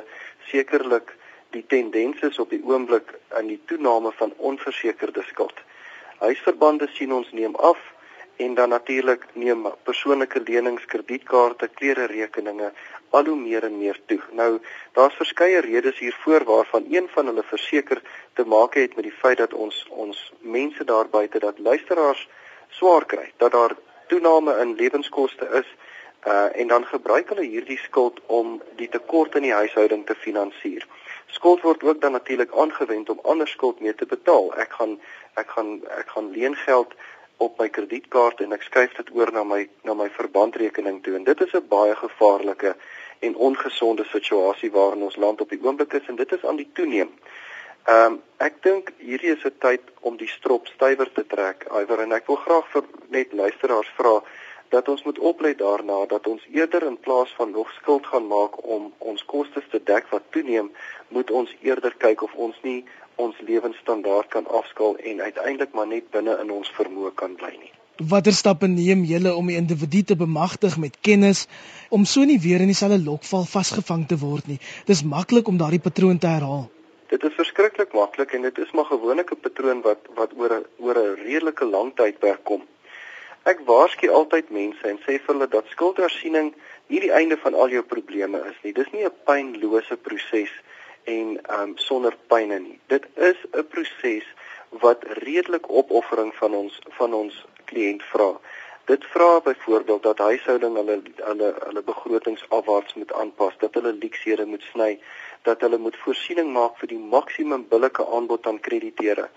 sekerlik 0.50 1.12
die 1.54 1.62
tendens 1.70 2.22
is 2.26 2.38
op 2.42 2.50
die 2.50 2.62
oomblik 2.66 3.12
in 3.38 3.46
die 3.46 3.60
toename 3.70 4.10
van 4.18 4.32
onversekerde 4.36 5.22
skuld. 5.22 5.54
Huisverbande 6.18 6.88
sien 6.96 7.12
ons 7.14 7.30
neem 7.30 7.54
af 7.54 7.78
en 8.42 8.56
dan 8.58 8.74
natuurlik 8.74 9.28
neem 9.38 9.68
persoonlike 9.86 10.42
lenings, 10.48 10.84
kredietkaarte, 10.90 11.68
klere 11.78 12.08
rekeninge 12.10 12.72
al 13.10 13.30
hoe 13.30 13.38
meer 13.38 13.62
en 13.70 13.78
meer 13.78 14.00
toe. 14.10 14.18
Nou 14.32 14.58
daar's 14.98 15.14
verskeie 15.22 15.62
redes 15.62 16.02
hiervoor 16.02 16.44
waarvan 16.50 16.90
een 16.90 17.06
van 17.14 17.30
hulle 17.30 17.46
verseker 17.54 18.02
te 18.34 18.44
maak 18.44 18.74
het 18.74 18.98
met 18.98 19.06
die 19.06 19.18
feit 19.22 19.38
dat 19.38 19.54
ons 19.54 19.86
ons 19.90 20.26
mense 20.40 20.84
daar 20.84 21.06
buite 21.06 21.38
dat 21.38 21.58
luisteraars 21.58 22.28
swaar 22.74 23.06
kry, 23.06 23.30
dat 23.36 23.52
daar 23.54 23.78
toename 24.10 24.58
in 24.58 24.74
lewenskoste 24.74 25.46
is 25.62 25.70
uh 26.26 26.60
en 26.60 26.68
dan 26.68 26.86
gebruik 26.86 27.28
hulle 27.28 27.46
hierdie 27.46 27.78
skuld 27.78 28.20
om 28.26 28.62
die 28.76 28.88
tekort 28.88 29.34
in 29.34 29.42
die 29.42 29.52
huishouding 29.52 30.06
te 30.06 30.14
finansier. 30.14 30.86
Skuld 31.26 31.60
word 31.60 31.82
ook 31.82 32.00
dan 32.00 32.12
natuurlik 32.12 32.52
aangewend 32.52 33.10
om 33.10 33.20
ander 33.22 33.48
skuld 33.48 33.80
mee 33.80 33.94
te 33.94 34.06
betaal. 34.06 34.54
Ek 34.56 34.72
gaan 34.72 35.00
ek 35.34 35.50
gaan 35.50 35.80
ek 35.98 36.08
gaan 36.08 36.30
leen 36.30 36.56
geld 36.56 36.94
op 37.36 37.58
my 37.58 37.68
kredietkaart 37.68 38.40
en 38.40 38.52
ek 38.56 38.62
skuif 38.62 38.94
dit 38.96 39.10
oor 39.12 39.32
na 39.32 39.44
my 39.44 39.68
na 39.82 39.94
my 39.94 40.08
verbandrekening 40.16 41.02
toe 41.02 41.16
en 41.18 41.24
dit 41.24 41.40
is 41.40 41.52
'n 41.52 41.68
baie 41.68 41.96
gevaarlike 41.96 42.76
en 43.20 43.36
ongesonde 43.36 44.04
situasie 44.04 44.70
waarin 44.70 45.02
ons 45.02 45.16
land 45.16 45.40
op 45.40 45.50
die 45.50 45.60
oomblik 45.62 45.92
is 45.92 46.06
en 46.06 46.16
dit 46.16 46.32
is 46.32 46.44
aan 46.44 46.56
die 46.56 46.70
toeneem. 46.72 47.10
Ehm 47.84 48.12
um, 48.12 48.22
ek 48.36 48.62
dink 48.62 48.92
hierdie 48.98 49.32
is 49.36 49.44
'n 49.44 49.58
tyd 49.58 49.82
om 50.00 50.16
die 50.16 50.28
strop 50.28 50.66
stywer 50.66 51.12
te 51.12 51.26
trek. 51.26 51.66
Iwer 51.80 52.00
en 52.00 52.12
ek 52.12 52.26
wil 52.26 52.36
graag 52.36 52.66
vir 52.72 52.84
net 53.08 53.32
luisteraars 53.32 53.90
vra 53.96 54.22
dat 54.74 54.88
ons 54.88 55.02
moet 55.06 55.18
oplet 55.18 55.58
daarna 55.58 56.00
dat 56.10 56.26
ons 56.26 56.42
eerder 56.50 56.82
in 56.90 56.98
plaas 57.06 57.30
van 57.38 57.50
nog 57.50 57.70
skuld 57.78 58.06
gaan 58.06 58.26
maak 58.26 58.58
om 58.76 58.90
ons 58.98 59.24
kostes 59.30 59.66
te 59.70 59.80
dek 59.90 60.08
wat 60.10 60.26
toeneem, 60.34 60.70
moet 61.14 61.30
ons 61.30 61.54
eerder 61.62 61.94
kyk 62.06 62.24
of 62.26 62.34
ons 62.46 62.58
nie 62.66 62.80
ons 63.24 63.38
lewensstandaard 63.46 64.28
kan 64.34 64.48
afskaal 64.60 64.98
en 65.10 65.22
uiteindelik 65.28 65.72
maar 65.78 65.86
net 65.86 66.10
binne 66.16 66.34
in 66.42 66.50
ons 66.50 66.72
vermoë 66.78 67.14
kan 67.20 67.38
bly 67.38 67.52
nie. 67.60 67.70
Watter 68.10 68.34
stappe 68.34 68.66
neem 68.66 69.04
julle 69.06 69.36
om 69.38 69.46
die 69.46 69.60
individu 69.60 70.02
te 70.02 70.16
bemagtig 70.18 70.74
met 70.82 70.98
kennis 71.08 71.44
om 71.94 72.08
so 72.12 72.26
nie 72.26 72.40
weer 72.42 72.64
in 72.64 72.72
dieselfde 72.72 72.98
lokval 73.04 73.46
vasgevang 73.46 74.08
te 74.10 74.18
word 74.18 74.50
nie? 74.50 74.58
Dis 74.90 75.04
maklik 75.14 75.48
om 75.48 75.60
daardie 75.62 75.82
patroon 75.86 76.18
te 76.18 76.32
herhaal. 76.34 76.66
Dit 77.14 77.22
is 77.22 77.38
verskriklik 77.38 77.94
maklik 77.94 78.34
en 78.34 78.48
dit 78.48 78.58
is 78.58 78.74
maar 78.74 78.90
gewoonlik 78.90 79.30
'n 79.30 79.42
patroon 79.46 79.86
wat 79.86 80.02
wat 80.18 80.34
oor 80.34 80.58
'n 80.58 80.64
oor 80.82 80.98
'n 80.98 81.18
redelike 81.22 81.64
lang 81.64 81.94
tydperk 81.94 82.42
kom. 82.42 82.66
Ek 83.44 83.58
waarsku 83.68 84.08
altyd 84.08 84.50
mense 84.56 84.86
en 84.88 84.98
sê 85.04 85.18
vir 85.20 85.34
hulle 85.34 85.46
dat 85.52 85.66
skuldhersiening 85.68 86.46
nie 86.88 87.00
die 87.02 87.12
einde 87.12 87.36
van 87.42 87.54
al 87.54 87.74
jou 87.74 87.82
probleme 87.84 88.40
is 88.50 88.56
nie. 88.62 88.72
Dis 88.72 88.88
nie 88.92 89.04
'n 89.04 89.12
pynlose 89.28 89.96
proses 90.06 90.52
en 91.04 91.36
um 91.58 91.74
sonder 91.76 92.16
pyne 92.32 92.58
nie. 92.58 92.78
Dit 92.88 93.04
is 93.16 93.36
'n 93.52 93.66
proses 93.74 94.24
wat 94.84 95.04
redelik 95.20 95.68
opoffering 95.68 96.32
van 96.34 96.54
ons 96.54 96.78
van 96.98 97.12
ons 97.12 97.44
kliënt 97.68 98.02
vra. 98.12 98.30
Dit 98.84 99.04
vra 99.04 99.40
byvoorbeeld 99.40 100.02
dat 100.02 100.18
huishouding 100.18 100.76
hulle 100.76 101.02
hulle 101.16 101.54
hulle 101.66 101.82
begrotings 101.82 102.44
afwaarts 102.48 102.94
moet 102.94 103.12
aanpas, 103.12 103.54
dat 103.58 103.74
hulle 103.74 103.92
leksede 103.92 104.46
moet 104.46 104.64
sny, 104.72 105.00
dat 105.42 105.60
hulle 105.60 105.78
moet 105.78 105.96
voorsiening 105.96 106.52
maak 106.52 106.76
vir 106.80 106.88
die 106.88 106.98
maksimum 106.98 107.68
billike 107.68 108.06
aanbod 108.06 108.46
aan 108.46 108.60
krediteure. 108.60 109.28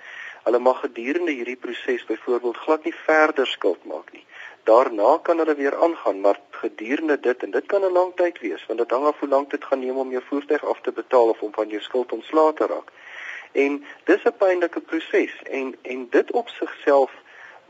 Hulle 0.48 0.60
mag 0.64 0.80
gedurende 0.80 1.32
hierdie 1.36 1.60
proses 1.60 2.06
byvoorbeeld 2.08 2.58
glad 2.66 2.84
nie 2.88 2.96
verder 3.06 3.48
skuld 3.48 3.84
maak 3.86 4.12
nie 4.16 4.24
daarna 4.68 5.18
kan 5.24 5.38
hulle 5.38 5.56
weer 5.56 5.76
aangaan 5.86 6.20
maar 6.22 6.40
gedurende 6.50 7.20
dit 7.20 7.44
en 7.44 7.52
dit 7.52 7.66
kan 7.66 7.84
'n 7.86 7.98
lang 8.00 8.12
tyd 8.16 8.40
wees 8.40 8.66
want 8.68 8.80
dit 8.80 8.92
hang 8.92 9.06
af 9.06 9.20
hoe 9.20 9.30
lank 9.30 9.50
dit 9.50 9.64
gaan 9.66 9.80
neem 9.80 9.98
om 9.98 10.12
jou 10.12 10.24
voertuig 10.30 10.66
af 10.66 10.80
te 10.82 10.92
betaal 10.92 11.30
of 11.30 11.42
om 11.42 11.54
van 11.54 11.70
jou 11.70 11.82
skuld 11.82 12.12
ontslae 12.12 12.54
te 12.54 12.66
raak. 12.74 12.92
En 13.52 13.86
dis 14.04 14.24
'n 14.26 14.38
pynlike 14.38 14.82
proses 14.82 15.34
en 15.44 15.76
en 15.82 16.10
dit 16.10 16.32
op 16.32 16.50
sigself 16.50 17.12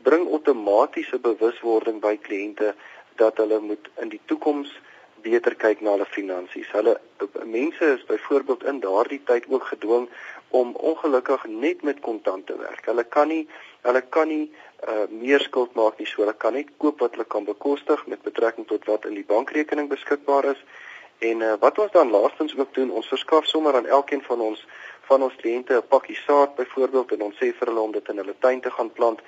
bring 0.02 0.28
outomatiese 0.28 1.20
bewuswording 1.20 2.00
by 2.02 2.16
kliënte 2.28 2.74
dat 3.16 3.38
hulle 3.38 3.60
moet 3.60 3.90
in 4.02 4.10
die 4.10 4.22
toekoms 4.26 4.80
beter 5.22 5.56
kyk 5.56 5.82
na 5.82 5.90
hulle 5.90 6.06
finansies. 6.06 6.72
Hulle 6.72 7.00
mense 7.44 7.86
is 7.86 8.06
byvoorbeeld 8.06 8.64
in 8.64 8.80
daardie 8.80 9.22
tyd 9.24 9.46
ook 9.50 9.64
gedwing 9.64 10.10
om 10.50 10.76
ongelukkig 10.76 11.46
net 11.46 11.82
met 11.84 12.00
kontant 12.00 12.46
te 12.46 12.58
werk. 12.58 12.86
Hulle 12.86 13.04
kan 13.04 13.28
nie 13.28 13.48
hulle 13.82 14.02
kan 14.02 14.28
nie 14.28 14.52
uh, 14.88 15.06
meer 15.10 15.40
skuld 15.40 15.74
maak 15.76 16.00
nie, 16.00 16.08
so 16.08 16.22
hulle 16.22 16.34
kan 16.34 16.54
net 16.54 16.74
koop 16.78 17.00
wat 17.00 17.16
hulle 17.16 17.26
kan 17.26 17.46
bekostig 17.48 18.06
met 18.08 18.22
betrekking 18.22 18.68
tot 18.68 18.86
wat 18.86 19.06
in 19.06 19.16
die 19.16 19.28
bankrekening 19.28 19.88
beskikbaar 19.90 20.52
is. 20.52 20.64
En 21.20 21.42
uh, 21.42 21.54
wat 21.60 21.80
ons 21.80 21.92
dan 21.92 22.12
laastens 22.12 22.58
ook 22.58 22.74
doen, 22.74 22.92
ons 22.92 23.08
verskaf 23.08 23.46
sommer 23.46 23.76
aan 23.76 23.86
elkeen 23.86 24.24
van 24.28 24.42
ons 24.42 24.66
van 25.08 25.24
ons 25.24 25.36
kliënte 25.42 25.74
'n 25.74 25.88
pakkie 25.88 26.18
saad 26.28 26.56
byvoorbeeld 26.56 27.12
en 27.12 27.22
ons 27.22 27.36
sê 27.36 27.54
vir 27.58 27.68
hulle 27.68 27.86
om 27.88 27.92
dit 27.92 28.10
in 28.10 28.18
hulle 28.18 28.36
tuin 28.40 28.62
te 28.62 28.72
gaan 28.72 28.92
plant. 28.92 29.22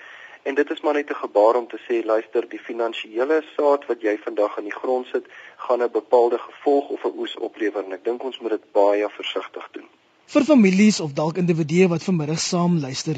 En 0.43 0.55
dit 0.55 0.71
is 0.71 0.81
maar 0.81 0.93
net 0.93 1.09
'n 1.09 1.23
gebaar 1.23 1.55
om 1.55 1.67
te 1.67 1.79
sê 1.87 2.05
luister, 2.05 2.49
die 2.49 2.65
finansiële 2.69 3.43
saad 3.55 3.85
wat 3.85 4.01
jy 4.01 4.17
vandag 4.17 4.57
in 4.57 4.63
die 4.63 4.79
grond 4.81 5.07
sit, 5.07 5.25
gaan 5.57 5.83
'n 5.83 5.91
bepaalde 5.91 6.37
gevolg 6.37 6.89
of 6.89 7.03
'n 7.03 7.17
oes 7.17 7.35
oplewer 7.35 7.83
en 7.83 7.93
ek 7.93 8.03
dink 8.03 8.23
ons 8.23 8.39
moet 8.39 8.51
dit 8.51 8.71
baie 8.71 9.09
versigtig 9.09 9.67
doen. 9.71 9.98
Vir 10.29 10.43
families 10.45 10.97
of 11.01 11.13
dalk 11.17 11.39
individue 11.41 11.87
wat 11.89 12.03
vanmiddag 12.05 12.37
saam 12.41 12.75
luister, 12.81 13.15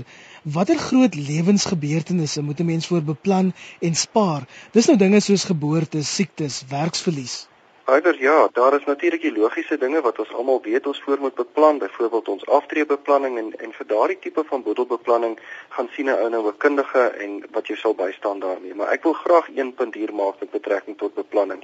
watter 0.58 0.78
groot 0.80 1.15
lewensgebeurtenisse 1.30 2.43
moet 2.50 2.62
'n 2.63 2.69
mens 2.69 2.88
voor 2.88 3.02
beplan 3.10 3.52
en 3.88 3.95
spaar? 4.02 4.47
Dis 4.71 4.88
nou 4.88 4.95
dinge 4.97 5.19
soos 5.19 5.43
geboortes, 5.50 6.15
siektes, 6.15 6.63
werksverlies. 6.69 7.36
Alhoewel 7.84 8.21
ja, 8.28 8.47
daar 8.54 8.80
is 8.80 8.86
natuurlik 8.86 9.21
die 9.21 9.34
logiese 9.36 9.78
dinge 9.78 10.02
wat 10.02 10.19
ons 10.19 10.34
almal 10.34 10.62
weet 10.63 10.88
ons 10.88 11.02
voor 11.04 11.19
moet 11.19 11.36
beplan, 11.36 11.78
byvoorbeeld 11.84 12.28
ons 12.28 12.45
aftreebeplanning 12.45 13.38
en 13.38 13.52
en 13.60 13.71
vir 13.80 13.88
daardie 13.88 14.19
tipe 14.19 14.43
van 14.54 14.63
boedelbeplanning 14.63 15.39
gaan 15.69 15.89
sien 15.95 16.06
'n 16.06 16.21
ou 16.24 16.30
nou 16.30 16.47
'n 16.47 16.58
kundige 16.58 17.04
en 17.26 17.43
wat 17.52 17.67
jy 17.67 17.76
sal 17.76 17.95
bystaan 17.95 18.39
daarmee. 18.39 18.76
Maar 18.76 18.91
ek 18.91 19.04
wil 19.04 19.13
graag 19.13 19.47
een 19.56 19.74
punt 19.74 19.93
hier 19.93 20.13
maak 20.13 20.39
met 20.39 20.52
betrekking 20.52 20.97
tot 20.97 21.13
beplanning. 21.13 21.63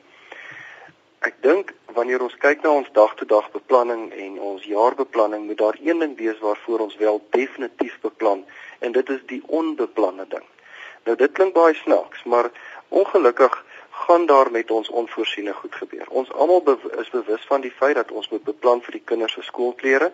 Ek 1.27 1.39
dink 1.43 1.71
wanneer 1.95 2.21
ons 2.23 2.35
kyk 2.39 2.61
na 2.63 2.71
ons 2.79 2.91
dag-tot-dag 2.95 3.47
beplanning 3.51 4.03
en 4.25 4.35
ons 4.49 4.63
jaarbeplanning, 4.63 5.41
moet 5.47 5.59
daar 5.59 5.77
een 5.83 5.99
ding 5.99 6.13
wees 6.19 6.37
waarvoor 6.39 6.83
ons 6.85 6.95
wel 7.01 7.19
definitief 7.35 7.97
beplan 8.05 8.45
en 8.79 8.95
dit 8.95 9.09
is 9.15 9.25
die 9.31 9.41
onbeplande 9.59 10.27
ding. 10.35 10.45
Nou 11.09 11.17
dit 11.19 11.33
klink 11.39 11.51
baie 11.57 11.75
snaaks, 11.81 12.23
maar 12.23 12.47
ongelukkig 13.01 13.59
gaan 14.05 14.29
daar 14.31 14.51
met 14.51 14.71
ons 14.71 14.93
onvoorsiene 15.01 15.57
goed 15.59 15.75
gebeur. 15.81 16.07
Ons 16.07 16.31
almal 16.31 16.63
be 16.69 16.77
is 17.03 17.11
bewus 17.17 17.43
van 17.51 17.65
die 17.65 17.75
feit 17.81 17.99
dat 17.99 18.15
ons 18.21 18.31
moet 18.31 18.47
beplan 18.47 18.85
vir 18.87 18.99
die 19.01 19.05
kinders 19.11 19.35
se 19.35 19.43
skoolklere 19.51 20.11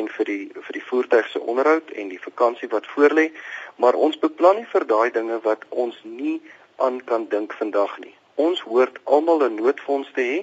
en 0.00 0.08
vir 0.16 0.32
die 0.32 0.42
vir 0.56 0.80
die 0.80 0.86
voertuig 0.88 1.32
se 1.34 1.44
onderhoud 1.54 1.92
en 1.92 2.12
die 2.16 2.24
vakansie 2.30 2.72
wat 2.72 2.88
voorlê, 2.96 3.30
maar 3.76 4.00
ons 4.08 4.20
beplan 4.28 4.62
nie 4.62 4.68
vir 4.72 4.92
daai 4.96 5.10
dinge 5.20 5.42
wat 5.44 5.68
ons 5.86 6.04
nie 6.04 6.38
aan 6.76 7.02
kan 7.04 7.28
dink 7.28 7.52
vandag 7.60 7.98
nie. 8.06 8.16
Ons 8.34 8.60
hoort 8.60 8.98
almal 9.04 9.42
'n 9.44 9.54
noodfonds 9.54 10.10
te 10.14 10.20
hê 10.20 10.38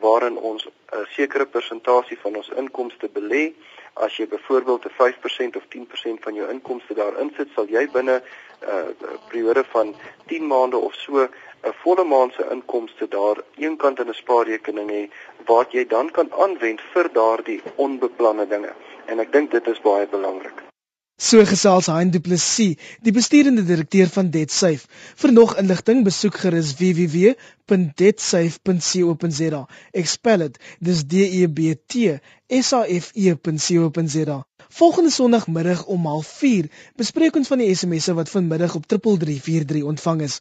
waarin 0.00 0.36
ons 0.36 0.66
'n 0.66 1.06
sekere 1.16 1.46
persentasie 1.46 2.18
van 2.22 2.36
ons 2.36 2.48
inkomste 2.48 3.08
belê. 3.08 3.52
As 3.94 4.16
jy 4.16 4.26
byvoorbeeld 4.28 4.84
'n 4.84 4.96
5% 4.96 5.56
of 5.56 5.64
10% 5.68 6.20
van 6.20 6.34
jou 6.34 6.50
inkomste 6.50 6.94
daarin 6.94 7.32
sit, 7.36 7.48
sal 7.54 7.66
jy 7.66 7.88
binne 7.90 8.16
'n 8.16 8.22
uh, 8.68 8.88
periode 9.28 9.64
van 9.64 9.94
10 10.26 10.46
maande 10.46 10.76
of 10.76 10.94
so 10.94 11.28
'n 11.68 11.74
volle 11.82 12.04
maand 12.04 12.32
se 12.32 12.44
inkomste 12.50 13.08
daar 13.08 13.36
eenkant 13.56 13.98
in 13.98 14.08
'n 14.08 14.14
spaarrekening 14.14 14.90
hê 14.90 15.10
wat 15.46 15.72
jy 15.72 15.86
dan 15.86 16.10
kan 16.10 16.32
aanwend 16.32 16.80
vir 16.92 17.12
daardie 17.12 17.62
onbeplande 17.76 18.46
dinge. 18.46 18.72
En 19.06 19.18
ek 19.18 19.32
dink 19.32 19.50
dit 19.50 19.66
is 19.66 19.80
baie 19.80 20.06
belangrik. 20.06 20.69
So 21.20 21.44
gesels 21.44 21.92
Hein 21.92 22.08
Du 22.12 22.20
Plessis, 22.24 22.76
die 23.04 23.12
besturende 23.12 23.60
direkteur 23.68 24.08
van 24.08 24.30
DebtSafe. 24.32 24.88
Vir 25.20 25.32
nog 25.36 25.52
inligting 25.60 26.00
besoek 26.06 26.38
gerus 26.40 26.72
www.debtsafe.co.za. 26.78 29.60
Ek 29.92 30.08
spel 30.08 30.38
dit, 30.46 30.56
dis 30.88 31.04
D 31.04 31.12
E 31.42 31.44
B 31.44 31.76
T 31.76 32.16
S 32.48 32.72
A 32.72 32.88
F 32.88 33.12
E.co.za. 33.12 34.38
Volgende 34.80 35.10
Sondagmiddag 35.10 35.84
om 35.92 36.08
04:30 36.08 36.72
bespreek 36.96 37.36
ons 37.36 37.48
van 37.52 37.60
die 37.60 37.68
SMS'e 37.74 38.16
wat 38.16 38.32
vanmiddag 38.32 38.80
op 38.80 38.88
3343 38.88 39.84
ontvang 39.92 40.24
is. 40.24 40.40